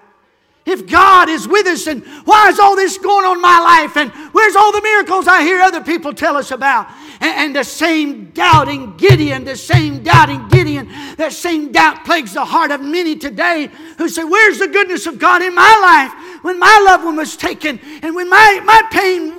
If 0.65 0.87
God 0.87 1.29
is 1.29 1.49
with 1.49 1.67
us, 1.67 1.89
and 1.89 2.07
why 2.25 2.51
is 2.51 2.61
all 2.61 2.77
this 2.77 2.99
going 2.99 3.27
on 3.27 3.39
in 3.39 3.43
my 3.43 3.59
life? 3.59 3.97
And 3.97 4.13
where's 4.33 4.55
all 4.55 4.71
the 4.71 4.81
miracles 4.81 5.27
I 5.27 5.43
hear 5.43 5.61
other 5.61 5.83
people 5.83 6.15
tell 6.15 6.37
us 6.37 6.53
about? 6.53 6.89
And, 7.21 7.35
and 7.35 7.57
the 7.57 7.65
same 7.65 8.27
doubting 8.31 8.97
Gideon, 8.97 9.43
the 9.43 9.57
same 9.57 10.05
doubting 10.05 10.47
Gideon, 10.47 10.89
that 11.17 11.33
same 11.33 11.73
doubt 11.73 12.05
plagues 12.05 12.35
the 12.35 12.45
heart 12.45 12.71
of 12.71 12.81
many 12.81 13.17
today 13.17 13.71
who 13.97 14.09
say, 14.09 14.23
Where's 14.23 14.61
the 14.61 14.69
goodness 14.69 15.07
of 15.07 15.19
God 15.19 15.43
in 15.43 15.53
my 15.53 16.13
life 16.13 16.28
when 16.43 16.59
my 16.59 16.83
loved 16.85 17.05
one 17.05 17.17
was 17.17 17.37
taken 17.37 17.81
and 18.03 18.15
when 18.15 18.29
my, 18.29 18.61
my 18.65 18.83
pain 18.91 19.35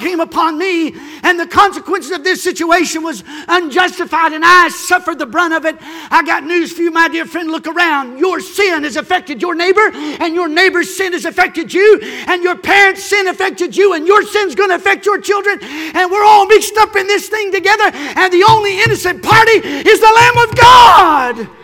came 0.00 0.20
upon 0.20 0.58
me 0.58 0.94
and 1.22 1.38
the 1.38 1.46
consequences 1.46 2.10
of 2.10 2.24
this 2.24 2.42
situation 2.42 3.02
was 3.02 3.22
unjustified 3.48 4.32
and 4.32 4.44
I 4.44 4.68
suffered 4.68 5.18
the 5.18 5.26
brunt 5.26 5.54
of 5.54 5.64
it? 5.64 5.76
I 5.80 6.22
got 6.24 6.44
news 6.44 6.72
for 6.72 6.82
you, 6.82 6.90
my 6.90 7.08
dear 7.08 7.24
friend. 7.24 7.50
Look 7.50 7.66
around. 7.66 8.18
Your 8.18 8.40
sin 8.40 8.84
has 8.84 8.96
affected 8.96 9.40
your 9.40 9.54
neighbor, 9.54 9.90
and 9.92 10.34
your 10.34 10.48
neighbor's 10.48 10.96
sin 10.96 11.12
has 11.12 11.24
affected 11.24 11.72
you, 11.72 12.00
and 12.28 12.42
your 12.42 12.56
parents' 12.56 13.04
sin 13.04 13.28
affected 13.28 13.76
you, 13.76 13.94
and 13.94 14.06
your 14.06 14.22
sin's 14.22 14.54
going 14.54 14.70
to 14.70 14.76
affect 14.76 15.06
your 15.06 15.20
children, 15.20 15.58
and 15.62 16.10
we're 16.10 16.24
all 16.24 16.46
mixed 16.46 16.76
up 16.78 16.96
in 16.96 17.06
this 17.06 17.28
thing 17.28 17.52
together, 17.52 17.90
and 17.92 18.32
the 18.32 18.44
only 18.48 18.80
innocent 18.82 19.22
party 19.22 19.52
is 19.52 20.00
the 20.00 20.12
Lamb 20.14 20.48
of 20.48 20.54
God. 20.56 21.63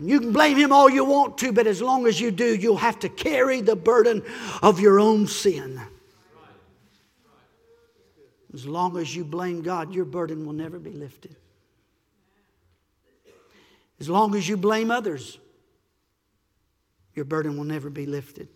You 0.00 0.20
can 0.20 0.32
blame 0.32 0.56
him 0.56 0.72
all 0.72 0.88
you 0.88 1.04
want 1.04 1.38
to, 1.38 1.52
but 1.52 1.66
as 1.66 1.82
long 1.82 2.06
as 2.06 2.20
you 2.20 2.30
do, 2.30 2.54
you'll 2.54 2.76
have 2.76 3.00
to 3.00 3.08
carry 3.08 3.60
the 3.60 3.74
burden 3.74 4.22
of 4.62 4.78
your 4.78 5.00
own 5.00 5.26
sin. 5.26 5.80
As 8.54 8.64
long 8.64 8.96
as 8.96 9.14
you 9.14 9.24
blame 9.24 9.62
God, 9.62 9.92
your 9.92 10.04
burden 10.04 10.46
will 10.46 10.52
never 10.52 10.78
be 10.78 10.92
lifted. 10.92 11.36
As 14.00 14.08
long 14.08 14.34
as 14.36 14.48
you 14.48 14.56
blame 14.56 14.90
others, 14.90 15.38
your 17.14 17.24
burden 17.24 17.56
will 17.56 17.64
never 17.64 17.90
be 17.90 18.06
lifted. 18.06 18.48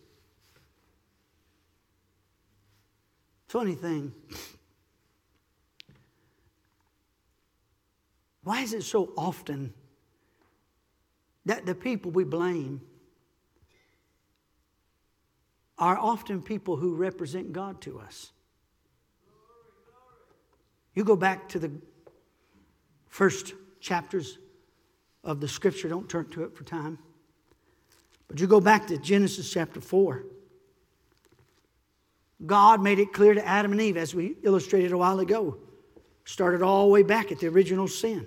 Funny 3.49 3.75
thing. 3.75 4.13
Why 8.45 8.63
is 8.63 8.73
it 8.73 8.85
so 8.85 9.13
often 9.17 9.75
that 11.47 11.67
the 11.67 11.75
people 11.75 12.11
we 12.11 12.25
blame 12.25 12.81
are 15.79 15.99
often 15.99 16.43
people 16.43 16.77
who 16.77 16.95
represent 16.95 17.53
God 17.53 17.81
to 17.83 17.99
us? 17.99 18.33
You 20.95 21.05
go 21.05 21.17
back 21.17 21.49
to 21.51 21.59
the 21.59 21.71
first 23.09 23.55
chapters 23.81 24.39
of 25.25 25.41
the 25.41 25.49
scripture, 25.49 25.89
don't 25.89 26.09
turn 26.09 26.29
to 26.31 26.45
it 26.45 26.55
for 26.57 26.65
time. 26.65 26.99
But 28.29 28.41
you 28.41 28.47
go 28.47 28.61
back 28.61 28.87
to 28.89 28.99
Genesis 28.99 29.51
chapter 29.53 29.81
4. 29.81 30.25
God 32.45 32.83
made 32.83 32.99
it 32.99 33.13
clear 33.13 33.35
to 33.35 33.47
Adam 33.47 33.73
and 33.73 33.81
Eve, 33.81 33.97
as 33.97 34.15
we 34.15 34.37
illustrated 34.43 34.93
a 34.93 34.99
while 34.99 35.21
ago. 35.21 35.59
Started 36.25 36.63
all 36.63 36.87
the 36.87 36.93
way 36.93 37.03
back 37.03 37.31
at 37.31 37.41
the 37.41 37.49
original 37.49 37.89
sin. 37.89 38.27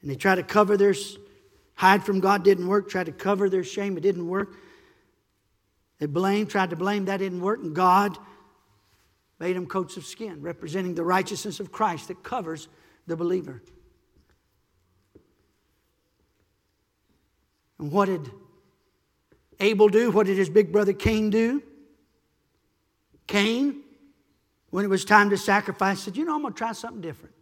And 0.00 0.10
they 0.10 0.16
tried 0.16 0.36
to 0.36 0.42
cover 0.42 0.76
their 0.76 0.94
hide 1.74 2.04
from 2.04 2.20
God, 2.20 2.44
didn't 2.44 2.66
work. 2.66 2.88
Tried 2.88 3.06
to 3.06 3.12
cover 3.12 3.48
their 3.48 3.64
shame, 3.64 3.96
it 3.96 4.02
didn't 4.02 4.28
work. 4.28 4.56
They 5.98 6.06
blamed, 6.06 6.50
tried 6.50 6.70
to 6.70 6.76
blame, 6.76 7.04
that 7.04 7.18
didn't 7.18 7.40
work. 7.40 7.62
And 7.62 7.74
God 7.74 8.18
made 9.38 9.56
them 9.56 9.66
coats 9.66 9.96
of 9.96 10.04
skin, 10.04 10.42
representing 10.42 10.94
the 10.94 11.04
righteousness 11.04 11.60
of 11.60 11.72
Christ 11.72 12.08
that 12.08 12.22
covers 12.22 12.68
the 13.06 13.16
believer. 13.16 13.62
And 17.78 17.90
what 17.90 18.06
did 18.06 18.30
Abel 19.58 19.88
do? 19.88 20.10
What 20.10 20.26
did 20.26 20.36
his 20.36 20.48
big 20.48 20.72
brother 20.72 20.92
Cain 20.92 21.30
do? 21.30 21.62
Cain, 23.26 23.82
when 24.70 24.84
it 24.84 24.88
was 24.88 25.04
time 25.04 25.30
to 25.30 25.36
sacrifice, 25.36 26.00
said, 26.00 26.16
You 26.16 26.24
know, 26.24 26.34
I'm 26.34 26.42
going 26.42 26.54
to 26.54 26.58
try 26.58 26.72
something 26.72 27.00
different. 27.00 27.34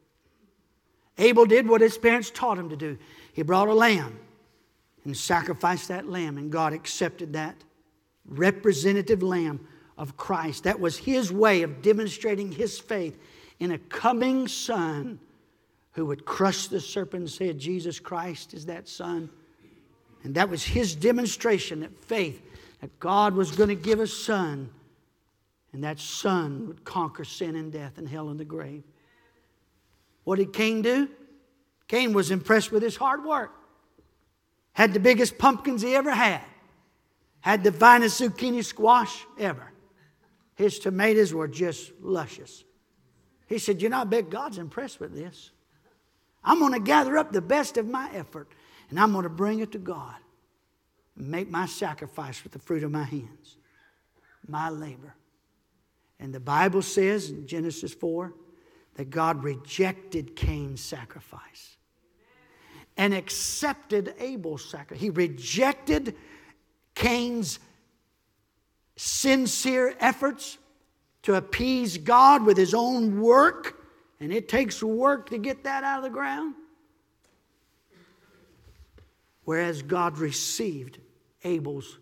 Abel 1.19 1.45
did 1.45 1.69
what 1.69 1.81
his 1.81 1.99
parents 1.99 2.31
taught 2.31 2.59
him 2.59 2.71
to 2.71 2.77
do. 2.77 2.97
He 3.33 3.43
brought 3.43 3.69
a 3.69 3.75
lamb 3.75 4.19
and 5.05 5.16
sacrificed 5.16 5.88
that 5.88 6.09
lamb, 6.09 6.38
and 6.38 6.51
God 6.51 6.73
accepted 6.73 7.33
that 7.33 7.57
representative 8.27 9.23
lamb 9.23 9.66
of 9.97 10.16
Christ. 10.16 10.64
That 10.64 10.81
was 10.81 10.97
his 10.99 11.33
way 11.33 11.62
of 11.62 11.83
demonstrating 11.83 12.53
his 12.53 12.79
faith 12.79 13.19
in 13.59 13.73
a 13.73 13.79
coming 13.79 14.49
son 14.49 15.21
who 15.93 16.07
would 16.07 16.25
crush 16.25 16.69
the 16.69 16.81
serpent's 16.81 17.37
head. 17.38 17.59
Jesus 17.59 17.99
Christ 17.99 18.55
is 18.55 18.66
that 18.66 18.88
son. 18.88 19.31
And 20.23 20.35
that 20.35 20.49
was 20.49 20.62
his 20.62 20.95
demonstration 20.95 21.81
that 21.81 21.97
faith, 22.05 22.43
that 22.81 22.99
God 23.01 23.35
was 23.35 23.51
going 23.53 23.69
to 23.69 23.75
give 23.75 24.01
a 24.01 24.07
son 24.07 24.71
And 25.73 25.85
that 25.85 25.99
son 25.99 26.66
would 26.66 26.85
conquer 26.85 27.25
sin 27.25 27.55
and 27.57 27.73
death 27.73 27.99
and 27.99 28.09
hell 28.09 28.29
and 28.31 28.40
the 28.40 28.45
grave. 28.45 28.83
What 30.25 30.37
did 30.37 30.53
Cain 30.53 30.83
do? 30.83 31.09
Cain 31.90 32.12
was 32.12 32.31
impressed 32.31 32.70
with 32.70 32.85
his 32.85 32.94
hard 32.94 33.24
work. 33.24 33.50
Had 34.74 34.92
the 34.92 35.00
biggest 35.00 35.38
pumpkins 35.38 35.83
he 35.83 35.96
ever 35.96 36.12
had. 36.12 36.44
Had 37.40 37.64
the 37.64 37.72
finest 37.72 38.20
zucchini 38.20 38.64
squash 38.64 39.26
ever. 39.37 39.72
His 40.55 40.79
tomatoes 40.79 41.35
were 41.35 41.48
just 41.48 41.90
luscious. 42.00 42.62
He 43.48 43.59
said, 43.59 43.83
You 43.83 43.88
know, 43.88 44.03
I 44.03 44.05
bet 44.05 44.31
God's 44.31 44.59
impressed 44.59 45.00
with 45.00 45.16
this. 45.16 45.50
I'm 46.44 46.61
going 46.61 46.74
to 46.74 46.79
gather 46.79 47.18
up 47.18 47.33
the 47.33 47.40
best 47.40 47.76
of 47.76 47.88
my 47.88 48.09
effort 48.14 48.46
and 48.88 49.00
I'm 49.00 49.11
going 49.11 49.24
to 49.24 49.29
bring 49.29 49.59
it 49.59 49.72
to 49.72 49.79
God 49.79 50.14
and 51.16 51.26
make 51.26 51.50
my 51.50 51.66
sacrifice 51.66 52.44
with 52.44 52.53
the 52.53 52.61
fruit 52.61 52.85
of 52.85 52.92
my 52.92 53.03
hands, 53.03 53.57
my 54.46 54.70
labor. 54.70 55.16
And 56.20 56.33
the 56.33 56.38
Bible 56.38 56.83
says 56.83 57.31
in 57.31 57.48
Genesis 57.48 57.92
4 57.92 58.33
that 58.94 59.11
God 59.11 59.42
rejected 59.42 60.37
Cain's 60.37 60.81
sacrifice 60.81 61.79
and 63.00 63.14
accepted 63.14 64.14
Abel's 64.18 64.62
sacrifice. 64.62 65.00
He 65.00 65.08
rejected 65.08 66.14
Cain's 66.94 67.58
sincere 68.94 69.94
efforts 69.98 70.58
to 71.22 71.36
appease 71.36 71.96
God 71.96 72.44
with 72.44 72.58
his 72.58 72.74
own 72.74 73.22
work, 73.22 73.82
and 74.20 74.30
it 74.30 74.50
takes 74.50 74.82
work 74.82 75.30
to 75.30 75.38
get 75.38 75.64
that 75.64 75.82
out 75.82 75.96
of 75.96 76.04
the 76.04 76.10
ground. 76.10 76.54
Whereas 79.44 79.80
God 79.80 80.18
received 80.18 80.98
Abel's 81.42 81.96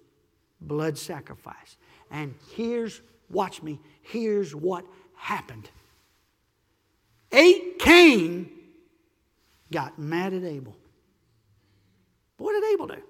blood 0.60 0.98
sacrifice. 0.98 1.76
And 2.10 2.34
here's, 2.56 3.02
watch 3.30 3.62
me, 3.62 3.78
here's 4.02 4.52
what 4.52 4.84
happened. 5.14 5.70
Eight 7.30 7.78
Cain 7.78 8.50
got 9.70 9.96
mad 9.96 10.34
at 10.34 10.42
Abel. 10.42 10.74
What 12.38 12.52
did 12.52 12.72
Abel 12.72 12.86
do? 12.86 13.02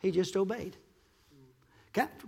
He 0.00 0.10
just 0.10 0.36
obeyed. 0.36 0.76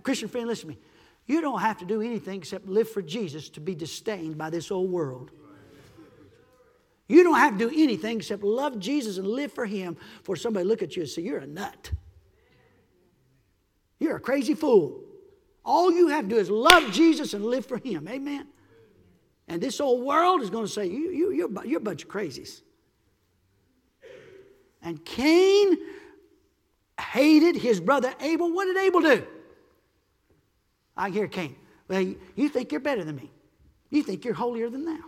Christian 0.03 0.27
friend, 0.27 0.47
listen 0.47 0.69
to 0.69 0.75
me. 0.75 0.81
You 1.27 1.41
don't 1.41 1.61
have 1.61 1.77
to 1.79 1.85
do 1.85 2.01
anything 2.01 2.39
except 2.39 2.67
live 2.67 2.89
for 2.89 3.01
Jesus 3.01 3.49
to 3.49 3.61
be 3.61 3.75
disdained 3.75 4.37
by 4.37 4.49
this 4.49 4.71
old 4.71 4.89
world. 4.89 5.31
You 7.07 7.23
don't 7.23 7.35
have 7.35 7.57
to 7.57 7.69
do 7.69 7.69
anything 7.69 8.17
except 8.17 8.43
love 8.43 8.79
Jesus 8.79 9.17
and 9.17 9.27
live 9.27 9.51
for 9.51 9.65
Him 9.65 9.97
for 10.23 10.35
somebody 10.35 10.65
look 10.65 10.81
at 10.81 10.95
you 10.95 11.03
and 11.03 11.09
say, 11.11 11.21
You're 11.21 11.39
a 11.39 11.47
nut. 11.47 11.91
You're 13.99 14.15
a 14.15 14.19
crazy 14.19 14.55
fool. 14.55 15.03
All 15.63 15.91
you 15.91 16.07
have 16.07 16.23
to 16.23 16.29
do 16.29 16.37
is 16.37 16.49
love 16.49 16.91
Jesus 16.91 17.33
and 17.33 17.45
live 17.45 17.65
for 17.65 17.77
Him. 17.77 18.07
Amen. 18.07 18.47
And 19.47 19.61
this 19.61 19.79
old 19.79 20.03
world 20.03 20.41
is 20.41 20.49
going 20.49 20.65
to 20.65 20.71
say, 20.71 20.85
you, 20.85 21.11
you, 21.11 21.31
you're, 21.31 21.65
you're 21.65 21.79
a 21.79 21.83
bunch 21.83 22.03
of 22.03 22.09
crazies. 22.09 22.61
And 24.81 25.03
Cain 25.05 25.77
hated 26.99 27.55
his 27.55 27.79
brother 27.79 28.13
Abel. 28.19 28.51
What 28.53 28.65
did 28.65 28.77
Abel 28.77 29.01
do? 29.01 29.27
I 30.97 31.09
hear 31.09 31.27
Cain. 31.27 31.55
Well, 31.87 32.15
you 32.35 32.49
think 32.49 32.71
you're 32.71 32.81
better 32.81 33.03
than 33.03 33.15
me. 33.15 33.31
You 33.89 34.03
think 34.03 34.23
you're 34.23 34.33
holier 34.33 34.69
than 34.69 34.85
thou. 34.85 34.99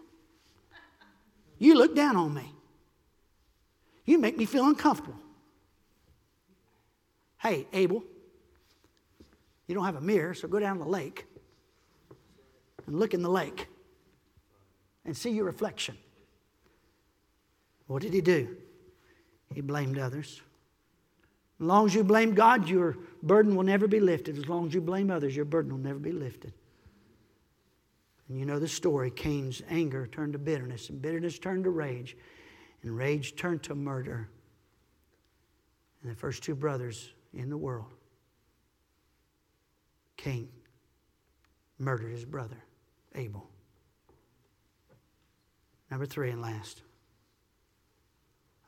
You 1.57 1.75
look 1.75 1.95
down 1.95 2.15
on 2.15 2.33
me. 2.33 2.51
You 4.05 4.17
make 4.17 4.37
me 4.37 4.45
feel 4.45 4.65
uncomfortable. 4.65 5.17
Hey, 7.37 7.67
Abel, 7.73 8.03
you 9.67 9.75
don't 9.75 9.85
have 9.85 9.95
a 9.95 10.01
mirror, 10.01 10.33
so 10.33 10.47
go 10.47 10.59
down 10.59 10.77
to 10.77 10.83
the 10.83 10.89
lake 10.89 11.25
and 12.85 12.99
look 12.99 13.13
in 13.13 13.21
the 13.21 13.29
lake 13.29 13.67
and 15.05 15.15
see 15.15 15.29
your 15.29 15.45
reflection. 15.45 15.97
What 17.87 18.01
did 18.01 18.13
he 18.13 18.21
do? 18.21 18.57
He 19.53 19.61
blamed 19.61 19.97
others. 19.97 20.41
As 21.59 21.65
long 21.65 21.85
as 21.85 21.95
you 21.95 22.03
blame 22.03 22.33
God, 22.33 22.67
your 22.67 22.97
burden 23.21 23.55
will 23.55 23.63
never 23.63 23.87
be 23.87 23.99
lifted. 23.99 24.37
As 24.37 24.49
long 24.49 24.67
as 24.67 24.73
you 24.73 24.81
blame 24.81 25.11
others, 25.11 25.35
your 25.35 25.45
burden 25.45 25.71
will 25.71 25.79
never 25.79 25.99
be 25.99 26.11
lifted. 26.11 26.53
And 28.27 28.39
you 28.39 28.45
know 28.45 28.59
the 28.59 28.67
story 28.67 29.11
Cain's 29.11 29.61
anger 29.69 30.07
turned 30.07 30.33
to 30.33 30.39
bitterness, 30.39 30.89
and 30.89 31.01
bitterness 31.01 31.37
turned 31.37 31.65
to 31.65 31.69
rage, 31.69 32.17
and 32.81 32.97
rage 32.97 33.35
turned 33.35 33.63
to 33.63 33.75
murder. 33.75 34.29
And 36.01 36.11
the 36.11 36.15
first 36.15 36.43
two 36.43 36.55
brothers 36.55 37.11
in 37.33 37.49
the 37.49 37.57
world, 37.57 37.93
Cain 40.17 40.49
murdered 41.77 42.11
his 42.11 42.25
brother, 42.25 42.57
Abel. 43.15 43.47
Number 45.91 46.05
three 46.05 46.31
and 46.31 46.41
last. 46.41 46.81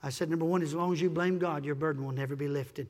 I 0.05 0.09
said, 0.09 0.29
number 0.29 0.45
one, 0.45 0.61
as 0.61 0.75
long 0.75 0.93
as 0.93 1.01
you 1.01 1.09
blame 1.09 1.39
God, 1.39 1.65
your 1.65 1.73
burden 1.73 2.05
will 2.05 2.11
never 2.11 2.35
be 2.35 2.47
lifted. 2.47 2.87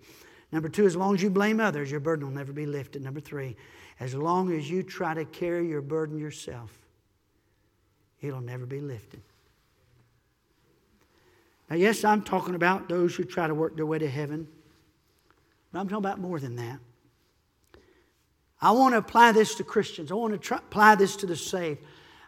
Number 0.52 0.68
two, 0.68 0.86
as 0.86 0.98
long 0.98 1.16
as 1.16 1.24
you 1.24 1.30
blame 1.30 1.62
others, 1.62 1.90
your 1.90 2.02
burden 2.02 2.28
will 2.28 2.36
never 2.36 2.52
be 2.52 2.66
lifted. 2.66 3.02
Number 3.02 3.22
three, 3.22 3.56
as 4.02 4.14
long 4.14 4.52
as 4.52 4.70
you 4.70 4.84
try 4.84 5.14
to 5.14 5.24
carry 5.24 5.70
your 5.70 5.82
burden 5.82 6.20
yourself, 6.20 6.78
it'll 8.20 8.42
never 8.42 8.66
be 8.66 8.82
lifted. 8.82 9.22
Now, 11.70 11.78
yes, 11.78 12.04
I'm 12.04 12.22
talking 12.22 12.54
about 12.54 12.90
those 12.90 13.16
who 13.16 13.24
try 13.24 13.48
to 13.48 13.56
work 13.56 13.78
their 13.78 13.86
way 13.86 13.98
to 13.98 14.10
heaven, 14.10 14.46
but 15.72 15.80
I'm 15.80 15.88
talking 15.88 16.04
about 16.04 16.20
more 16.20 16.42
than 16.42 16.58
that. 16.58 16.80
I 18.62 18.72
want 18.72 18.94
to 18.94 18.98
apply 18.98 19.32
this 19.32 19.56
to 19.56 19.64
Christians. 19.64 20.12
I 20.12 20.16
want 20.16 20.34
to 20.34 20.38
try, 20.38 20.58
apply 20.58 20.96
this 20.96 21.16
to 21.18 21.26
the 21.26 21.38
saved. 21.38 21.82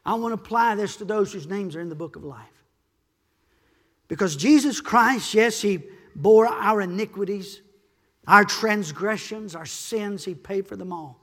I 0.06 0.14
want 0.14 0.34
to 0.34 0.42
apply 0.42 0.76
this 0.76 0.96
to 0.96 1.06
those 1.06 1.34
whose 1.34 1.46
names 1.46 1.76
are 1.76 1.82
in 1.82 1.90
the 1.90 1.96
book 1.96 2.16
of 2.16 2.24
life. 2.24 2.57
Because 4.08 4.36
Jesus 4.36 4.80
Christ, 4.82 5.34
yes, 5.34 5.62
He 5.62 5.84
bore 6.16 6.48
our 6.48 6.82
iniquities, 6.82 7.62
our 8.28 8.44
transgressions, 8.44 9.56
our 9.56 9.66
sins, 9.66 10.24
He 10.26 10.34
paid 10.34 10.68
for 10.68 10.76
them 10.76 10.94
all. 10.94 11.20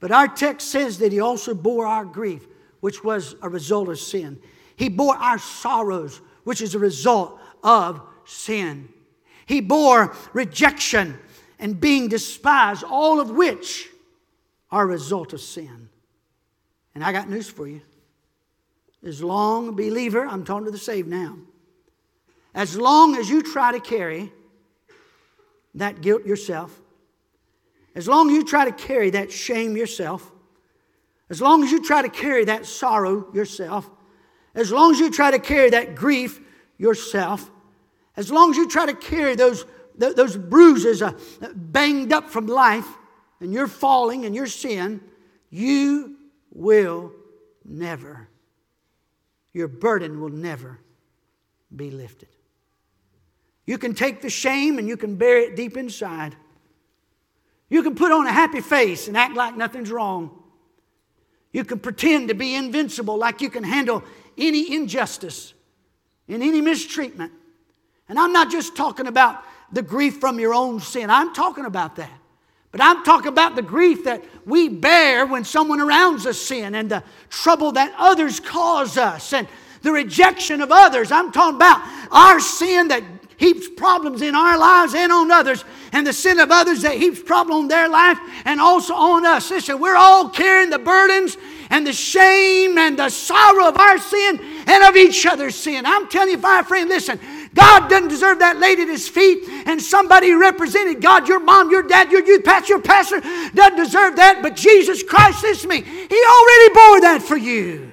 But 0.00 0.12
our 0.12 0.28
text 0.28 0.70
says 0.70 0.98
that 0.98 1.12
He 1.12 1.20
also 1.20 1.54
bore 1.54 1.86
our 1.86 2.04
grief, 2.04 2.46
which 2.80 3.04
was 3.04 3.34
a 3.42 3.48
result 3.48 3.88
of 3.88 3.98
sin. 3.98 4.40
He 4.76 4.88
bore 4.88 5.16
our 5.16 5.38
sorrows, 5.38 6.20
which 6.44 6.60
is 6.60 6.74
a 6.74 6.78
result 6.78 7.38
of 7.62 8.00
sin. 8.24 8.88
He 9.46 9.60
bore 9.60 10.14
rejection 10.32 11.18
and 11.58 11.80
being 11.80 12.08
despised, 12.08 12.84
all 12.84 13.20
of 13.20 13.30
which 13.30 13.88
are 14.70 14.82
a 14.82 14.86
result 14.86 15.32
of 15.32 15.40
sin. 15.40 15.88
And 16.94 17.04
I 17.04 17.12
got 17.12 17.28
news 17.30 17.48
for 17.48 17.68
you. 17.68 17.82
As 19.04 19.22
long, 19.22 19.76
believer, 19.76 20.26
I'm 20.26 20.44
talking 20.44 20.64
to 20.64 20.70
the 20.70 20.78
saved 20.78 21.08
now 21.08 21.36
as 22.56 22.74
long 22.74 23.14
as 23.16 23.28
you 23.28 23.42
try 23.42 23.70
to 23.70 23.78
carry 23.78 24.32
that 25.74 26.00
guilt 26.00 26.24
yourself, 26.24 26.80
as 27.94 28.08
long 28.08 28.30
as 28.30 28.34
you 28.34 28.44
try 28.44 28.64
to 28.64 28.72
carry 28.72 29.10
that 29.10 29.30
shame 29.30 29.76
yourself, 29.76 30.32
as 31.28 31.42
long 31.42 31.62
as 31.62 31.70
you 31.70 31.84
try 31.84 32.00
to 32.00 32.08
carry 32.08 32.46
that 32.46 32.64
sorrow 32.64 33.30
yourself, 33.34 33.88
as 34.54 34.72
long 34.72 34.90
as 34.90 34.98
you 34.98 35.10
try 35.10 35.30
to 35.30 35.38
carry 35.38 35.68
that 35.68 35.94
grief 35.94 36.40
yourself, 36.78 37.50
as 38.16 38.30
long 38.30 38.50
as 38.50 38.56
you 38.56 38.66
try 38.66 38.86
to 38.86 38.94
carry 38.94 39.34
those, 39.34 39.66
those 39.98 40.34
bruises 40.38 41.02
uh, 41.02 41.12
banged 41.54 42.10
up 42.10 42.30
from 42.30 42.46
life, 42.46 42.88
and 43.40 43.52
you're 43.52 43.68
falling 43.68 44.24
and 44.24 44.34
you're 44.34 44.46
sin, 44.46 45.02
you 45.50 46.16
will 46.54 47.12
never, 47.66 48.28
your 49.52 49.68
burden 49.68 50.22
will 50.22 50.30
never 50.30 50.80
be 51.74 51.90
lifted. 51.90 52.28
You 53.66 53.78
can 53.78 53.94
take 53.94 54.22
the 54.22 54.30
shame 54.30 54.78
and 54.78 54.88
you 54.88 54.96
can 54.96 55.16
bury 55.16 55.42
it 55.42 55.56
deep 55.56 55.76
inside. 55.76 56.34
You 57.68 57.82
can 57.82 57.96
put 57.96 58.12
on 58.12 58.26
a 58.26 58.32
happy 58.32 58.60
face 58.60 59.08
and 59.08 59.16
act 59.16 59.34
like 59.34 59.56
nothing's 59.56 59.90
wrong. 59.90 60.42
You 61.52 61.64
can 61.64 61.80
pretend 61.80 62.28
to 62.28 62.34
be 62.34 62.54
invincible, 62.54 63.16
like 63.16 63.40
you 63.40 63.50
can 63.50 63.64
handle 63.64 64.04
any 64.38 64.74
injustice 64.74 65.52
and 66.28 66.42
any 66.42 66.60
mistreatment. 66.60 67.32
And 68.08 68.18
I'm 68.18 68.32
not 68.32 68.50
just 68.50 68.76
talking 68.76 69.06
about 69.08 69.42
the 69.72 69.82
grief 69.82 70.18
from 70.18 70.38
your 70.38 70.54
own 70.54 70.78
sin, 70.78 71.10
I'm 71.10 71.34
talking 71.34 71.64
about 71.64 71.96
that. 71.96 72.12
But 72.70 72.80
I'm 72.80 73.04
talking 73.04 73.28
about 73.28 73.56
the 73.56 73.62
grief 73.62 74.04
that 74.04 74.22
we 74.44 74.68
bear 74.68 75.24
when 75.24 75.44
someone 75.44 75.80
around 75.80 76.26
us 76.26 76.38
sin 76.38 76.74
and 76.74 76.90
the 76.90 77.02
trouble 77.30 77.72
that 77.72 77.94
others 77.96 78.38
cause 78.38 78.98
us 78.98 79.32
and 79.32 79.48
the 79.82 79.92
rejection 79.92 80.60
of 80.60 80.70
others. 80.70 81.10
I'm 81.10 81.32
talking 81.32 81.56
about 81.56 81.80
our 82.10 82.38
sin 82.38 82.88
that 82.88 83.02
heaps 83.36 83.68
problems 83.68 84.22
in 84.22 84.34
our 84.34 84.58
lives 84.58 84.94
and 84.94 85.12
on 85.12 85.30
others, 85.30 85.64
and 85.92 86.06
the 86.06 86.12
sin 86.12 86.38
of 86.40 86.50
others 86.50 86.82
that 86.82 86.96
heaps 86.96 87.20
problem 87.22 87.58
on 87.58 87.68
their 87.68 87.88
life 87.88 88.18
and 88.44 88.60
also 88.60 88.94
on 88.94 89.26
us. 89.26 89.50
Listen, 89.50 89.78
we're 89.78 89.96
all 89.96 90.28
carrying 90.28 90.70
the 90.70 90.78
burdens 90.78 91.36
and 91.70 91.86
the 91.86 91.92
shame 91.92 92.78
and 92.78 92.98
the 92.98 93.08
sorrow 93.08 93.68
of 93.68 93.76
our 93.76 93.98
sin 93.98 94.40
and 94.66 94.84
of 94.84 94.96
each 94.96 95.26
other's 95.26 95.54
sin. 95.54 95.84
I'm 95.86 96.08
telling 96.08 96.30
you, 96.30 96.38
my 96.38 96.62
friend, 96.62 96.88
listen, 96.88 97.18
God 97.54 97.88
doesn't 97.88 98.08
deserve 98.08 98.38
that 98.40 98.58
laid 98.58 98.78
at 98.78 98.88
his 98.88 99.08
feet 99.08 99.48
and 99.66 99.80
somebody 99.80 100.32
represented 100.32 101.00
God, 101.00 101.26
your 101.26 101.40
mom, 101.40 101.70
your 101.70 101.82
dad, 101.82 102.10
your 102.12 102.24
youth 102.24 102.44
pastor, 102.44 102.74
your 102.74 102.82
pastor 102.82 103.20
doesn't 103.54 103.76
deserve 103.76 104.16
that, 104.16 104.40
but 104.42 104.56
Jesus 104.56 105.02
Christ 105.02 105.44
is 105.44 105.66
me. 105.66 105.82
He 105.82 105.82
already 105.82 106.74
bore 106.74 107.00
that 107.00 107.24
for 107.26 107.36
you. 107.36 107.92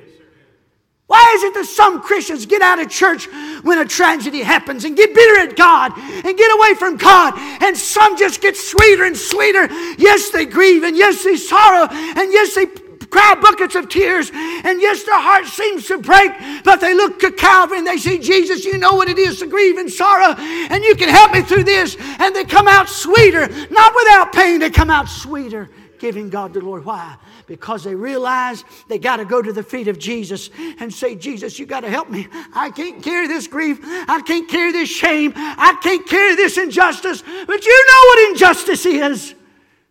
Why 1.08 1.34
is 1.36 1.44
it 1.44 1.54
that 1.56 1.66
some 1.66 2.02
Christians 2.02 2.46
get 2.46 2.62
out 2.62 2.80
of 2.80 2.90
church 2.90 3.28
when 3.62 3.78
a 3.78 3.86
tragedy 3.86 4.42
happens 4.42 4.86
and 4.86 4.96
get 4.96 5.14
bitter 5.14 5.40
at 5.42 5.56
God 5.56 5.98
and 5.98 6.38
get 6.38 6.58
away 6.58 6.74
from 6.76 6.98
God, 6.98 7.34
and 7.38 7.78
some 7.78 8.18
just 8.18 8.42
get 8.42 8.56
sweeter 8.56 9.04
and 9.04 9.16
sweeter? 9.16 9.68
Yes, 9.98 10.30
they 10.30 10.46
grieve, 10.46 10.84
and 10.84 10.96
yes, 10.96 11.24
they 11.24 11.36
sorrow, 11.36 11.88
and 11.92 12.32
yes, 12.32 12.56
they 12.56 12.66
cry 13.14 13.36
buckets 13.40 13.76
of 13.76 13.88
tears, 13.88 14.32
and 14.34 14.82
yes, 14.82 15.04
their 15.04 15.20
heart 15.20 15.46
seems 15.46 15.88
to 15.88 16.00
break, 16.00 16.32
but 16.64 16.82
they 16.82 16.96
look 16.96 17.20
to 17.20 17.32
Calvary 17.32 17.78
and 17.78 17.88
they 17.88 17.98
say, 17.98 18.18
Jesus, 18.18 18.66
you 18.66 18.80
know 18.80 18.94
what 18.94 19.08
it 19.08 19.20
is 19.20 19.40
to 19.40 19.48
grieve 19.48 19.78
and 19.78 19.90
sorrow, 19.90 20.36
and 20.38 20.84
you 20.84 20.96
can 20.96 21.10
help 21.10 21.32
me 21.32 21.44
through 21.44 21.64
this. 21.64 21.96
And 22.20 22.36
they 22.36 22.44
come 22.44 22.68
out 22.68 22.90
sweeter, 22.90 23.48
not 23.70 23.94
without 23.96 24.34
pain, 24.34 24.60
they 24.60 24.72
come 24.72 24.90
out 24.90 25.08
sweeter, 25.08 25.70
giving 26.00 26.30
God 26.30 26.54
the 26.54 26.62
Lord. 26.62 26.84
Why? 26.84 27.18
because 27.46 27.84
they 27.84 27.94
realize 27.94 28.64
they 28.88 28.98
got 28.98 29.18
to 29.18 29.26
go 29.26 29.42
to 29.42 29.52
the 29.52 29.64
feet 29.64 29.88
of 29.88 30.00
Jesus 30.00 30.50
and 30.80 30.94
say, 30.94 31.16
Jesus, 31.16 31.60
you 31.60 31.66
got 31.66 31.82
to 31.82 31.90
help 31.90 32.10
me. 32.10 32.28
I 32.54 32.70
can't 32.70 33.04
carry 33.04 33.28
this 33.28 33.48
grief. 33.48 33.80
I 33.84 34.22
can't 34.26 34.50
carry 34.50 34.72
this 34.72 34.90
shame. 34.90 35.34
I 35.36 35.78
can't 35.84 36.08
carry 36.08 36.36
this 36.36 36.58
injustice. 36.58 37.22
But 37.22 37.66
you 37.66 37.86
know 37.88 38.02
what 38.06 38.30
injustice 38.32 38.86
is. 38.86 39.36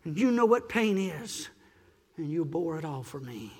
And 0.04 0.18
you 0.18 0.30
know 0.30 0.46
what 0.46 0.68
pain 0.68 0.98
is. 0.98 1.48
And 2.16 2.30
you 2.30 2.44
bore 2.44 2.78
it 2.78 2.84
all 2.84 3.02
for 3.02 3.20
me. 3.20 3.52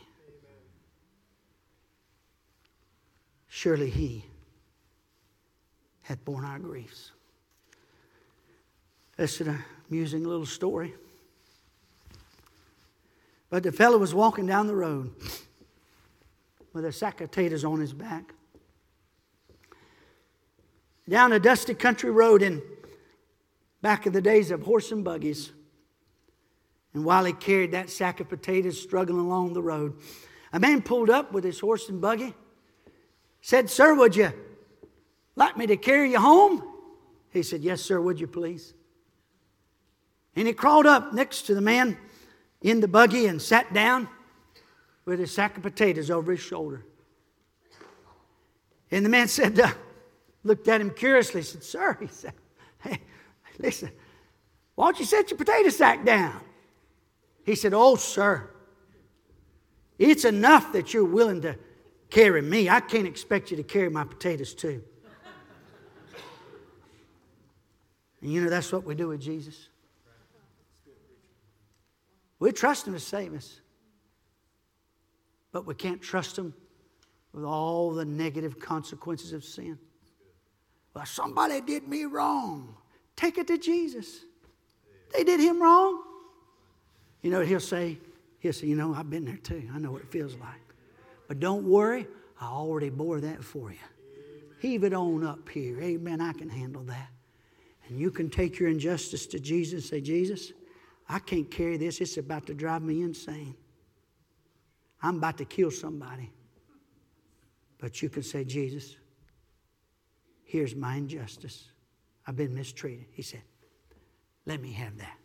Surely 3.49 3.91
He 3.91 4.25
had 6.03 6.25
borne 6.25 6.45
our 6.45 6.59
griefs. 6.59 7.13
That's 9.17 9.41
an 9.41 9.63
amusing 9.89 10.25
little 10.25 10.47
story. 10.47 10.95
But 13.51 13.63
the 13.63 13.73
fellow 13.73 13.99
was 13.99 14.15
walking 14.15 14.47
down 14.47 14.67
the 14.67 14.75
road 14.75 15.13
with 16.73 16.85
a 16.85 16.93
sack 16.93 17.21
of 17.21 17.31
potatoes 17.31 17.65
on 17.65 17.81
his 17.81 17.93
back. 17.93 18.33
Down 21.09 21.33
a 21.33 21.39
dusty 21.39 21.75
country 21.75 22.11
road 22.11 22.43
in 22.43 22.63
back 23.83 24.07
in 24.07 24.13
the 24.13 24.23
days 24.23 24.51
of 24.51 24.63
horse 24.63 24.91
and 24.93 25.05
buggies. 25.05 25.53
And 26.95 27.05
while 27.05 27.25
he 27.25 27.33
carried 27.33 27.73
that 27.73 27.91
sack 27.91 28.21
of 28.21 28.29
potatoes 28.29 28.81
struggling 28.81 29.21
along 29.21 29.55
the 29.55 29.63
road, 29.63 29.95
a 30.53 30.61
man 30.61 30.83
pulled 30.83 31.11
up 31.11 31.33
with 31.33 31.45
his 31.45 31.59
horse 31.59 31.89
and 31.89 32.01
buggy, 32.01 32.35
said, 33.41 33.71
Sir, 33.71 33.95
would 33.95 34.15
you 34.15 34.33
like 35.37 35.57
me 35.57 35.67
to 35.67 35.77
carry 35.77 36.13
you 36.13 36.21
home? 36.21 36.63
He 37.31 37.43
said, 37.43 37.63
Yes, 37.63 37.81
sir, 37.81 38.01
would 38.01 38.21
you 38.21 38.27
please? 38.27 38.75
And 40.37 40.47
he 40.47 40.53
crawled 40.53 40.87
up 40.87 41.13
next 41.13 41.43
to 41.43 41.55
the 41.55 41.61
man 41.61 41.97
in 42.61 42.81
the 42.81 42.89
buggy 42.89 43.27
and 43.27 43.41
sat 43.41 43.73
down 43.73 44.09
with 45.05 45.19
his 45.19 45.33
sack 45.33 45.57
of 45.57 45.63
potatoes 45.63 46.11
over 46.11 46.33
his 46.33 46.41
shoulder. 46.41 46.85
And 48.91 49.05
the 49.05 49.11
man 49.11 49.29
said, 49.29 49.59
uh, 49.59 49.73
looked 50.45 50.69
at 50.69 50.81
him 50.81 50.91
curiously, 50.91 51.43
said, 51.43 51.65
Sir, 51.65 51.97
he 52.01 52.07
said, 52.07 52.35
Hey, 52.83 53.01
listen, 53.59 53.91
why 54.75 54.87
don't 54.87 54.99
you 54.99 55.07
set 55.07 55.31
your 55.31 55.39
potato 55.39 55.71
sack 55.71 56.05
down? 56.05 56.41
He 57.45 57.55
said, 57.55 57.75
Oh, 57.75 57.97
sir, 57.97 58.51
it's 59.99 60.25
enough 60.25 60.73
that 60.73 60.95
you're 60.95 61.05
willing 61.05 61.43
to 61.43 61.57
carry 62.11 62.43
me. 62.43 62.69
I 62.69 62.81
can't 62.81 63.07
expect 63.07 63.51
you 63.51 63.57
to 63.57 63.63
carry 63.63 63.89
my 63.89 64.05
potatoes 64.05 64.55
too. 64.55 64.83
and 68.21 68.33
you 68.33 68.43
know, 68.43 68.51
that's 68.51 68.73
what 68.73 68.85
we 68.85 68.95
do 68.95 69.09
with 69.09 69.21
Jesus. 69.21 69.69
We 72.39 72.53
trust 72.53 72.87
Him 72.87 72.95
to 72.95 73.01
save 73.01 73.35
us, 73.35 73.61
but 75.53 75.67
we 75.67 75.75
can't 75.75 76.03
trust 76.03 76.37
Him 76.37 76.55
with 77.33 77.45
all 77.45 77.93
the 77.93 78.05
negative 78.05 78.59
consequences 78.59 79.33
of 79.33 79.45
sin. 79.45 79.79
Well, 80.95 81.07
somebody 81.07 81.61
did 81.61 81.89
me 81.89 82.05
wrong. 82.05 82.75
Take 83.17 83.39
it 83.39 83.47
to 83.47 83.59
Jesus. 83.59 84.25
They 85.15 85.25
did 85.25 85.41
him 85.41 85.63
wrong. 85.63 86.03
You 87.23 87.31
know 87.31 87.41
he'll 87.41 87.61
say? 87.61 87.99
He'll 88.41 88.53
say, 88.53 88.67
You 88.67 88.77
know, 88.77 88.95
I've 88.95 89.09
been 89.09 89.25
there 89.25 89.37
too. 89.37 89.69
I 89.73 89.79
know 89.79 89.93
what 89.93 90.03
it 90.03 90.11
feels 90.11 90.35
like. 90.35 90.61
But 91.29 91.41
don't 91.41 91.65
worry, 91.65 92.07
I 92.41 92.47
already 92.47 92.91
bore 92.91 93.21
that 93.21 93.43
for 93.43 93.71
you. 93.71 93.79
Heave 94.61 94.85
it 94.85 94.93
on 94.93 95.25
up 95.25 95.49
here. 95.49 95.81
Amen. 95.81 96.21
I 96.21 96.33
can 96.33 96.49
handle 96.49 96.83
that. 96.85 97.09
And 97.89 97.99
you 97.99 98.11
can 98.11 98.31
take 98.31 98.59
your 98.59 98.69
injustice 98.69 99.27
to 99.27 99.41
Jesus 99.41 99.73
and 99.73 99.83
say, 99.83 100.01
Jesus, 100.01 100.53
I 101.09 101.19
can't 101.19 101.51
carry 101.51 101.77
this. 101.77 102.01
It's 102.01 102.17
about 102.17 102.47
to 102.47 102.55
drive 102.55 102.83
me 102.83 103.03
insane. 103.03 103.57
I'm 105.03 105.17
about 105.17 105.39
to 105.39 105.45
kill 105.45 105.71
somebody. 105.71 106.31
But 107.79 108.03
you 108.03 108.09
can 108.09 108.23
say, 108.23 108.45
Jesus, 108.45 108.97
here's 110.45 110.77
my 110.77 110.97
injustice. 110.97 111.69
I've 112.27 112.37
been 112.37 112.55
mistreated. 112.55 113.07
He 113.13 113.23
said, 113.23 113.43
Let 114.47 114.61
me 114.61 114.73
have 114.73 114.97
that. 114.99 115.19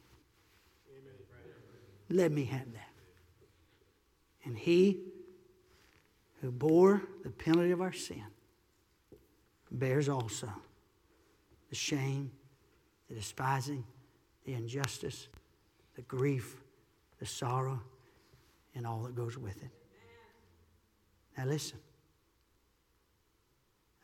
Let 2.09 2.31
me 2.31 2.45
have 2.45 2.71
that. 2.73 2.89
And 4.45 4.57
he 4.57 5.01
who 6.41 6.51
bore 6.51 7.01
the 7.23 7.29
penalty 7.29 7.71
of 7.71 7.81
our 7.81 7.93
sin 7.93 8.23
bears 9.71 10.07
also 10.07 10.49
the 11.69 11.75
shame, 11.75 12.31
the 13.09 13.15
despising, 13.15 13.83
the 14.45 14.53
injustice, 14.53 15.27
the 15.95 16.01
grief, 16.03 16.55
the 17.19 17.25
sorrow, 17.25 17.81
and 18.75 18.87
all 18.87 19.03
that 19.03 19.15
goes 19.15 19.37
with 19.37 19.61
it. 19.61 19.69
Now, 21.37 21.45
listen. 21.45 21.79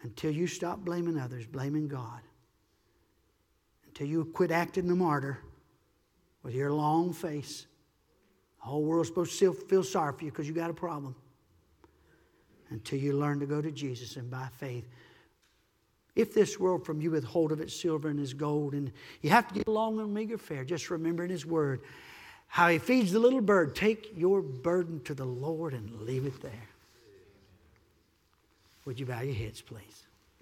Until 0.02 0.32
you 0.32 0.48
stop 0.48 0.80
blaming 0.80 1.18
others, 1.18 1.46
blaming 1.46 1.88
God, 1.88 2.20
until 3.88 4.08
you 4.08 4.26
quit 4.26 4.52
acting 4.52 4.88
the 4.88 4.96
martyr 4.96 5.40
with 6.42 6.54
your 6.54 6.74
long 6.74 7.14
face, 7.14 7.68
the 8.64 8.70
whole 8.70 8.84
world's 8.84 9.10
supposed 9.10 9.38
to 9.40 9.54
feel 9.54 9.84
sorry 9.84 10.14
for 10.14 10.24
you 10.24 10.32
because 10.32 10.48
you 10.48 10.54
got 10.54 10.70
a 10.70 10.74
problem. 10.74 11.16
Until 12.70 12.98
you 12.98 13.14
learn 13.14 13.40
to 13.42 13.46
go 13.46 13.62
to 13.62 13.72
Jesus 13.72 14.16
and 14.16 14.32
by 14.32 14.48
faith 14.58 14.86
if 16.16 16.34
this 16.34 16.60
world 16.60 16.86
from 16.86 17.02
you 17.02 17.12
withhold 17.12 17.52
of 17.52 17.60
its 17.60 17.76
silver 17.76 18.10
and 18.10 18.20
its 18.20 18.34
gold, 18.34 18.74
and 18.74 18.92
you 19.22 19.30
have 19.32 19.48
to 19.48 19.54
get 19.54 19.68
along 19.68 20.00
on 20.00 20.14
meager 20.14 20.38
fare, 20.38 20.64
just 20.64 20.90
remember 20.90 21.24
in 21.24 21.30
His 21.30 21.46
Word 21.46 21.82
how 22.48 22.70
He 22.70 22.78
feeds 22.78 23.12
the 23.12 23.20
little 23.20 23.42
bird. 23.42 23.76
Take 23.76 24.12
your 24.16 24.42
burden 24.42 25.02
to 25.06 25.16
the 25.16 25.26
Lord 25.26 25.74
and 25.74 26.02
leave 26.02 26.26
it 26.26 26.40
there. 26.42 26.52
Would 28.86 29.00
you 29.00 29.06
bow 29.06 29.22
your 29.22 29.34
heads, 29.34 29.62
please? 29.62 30.03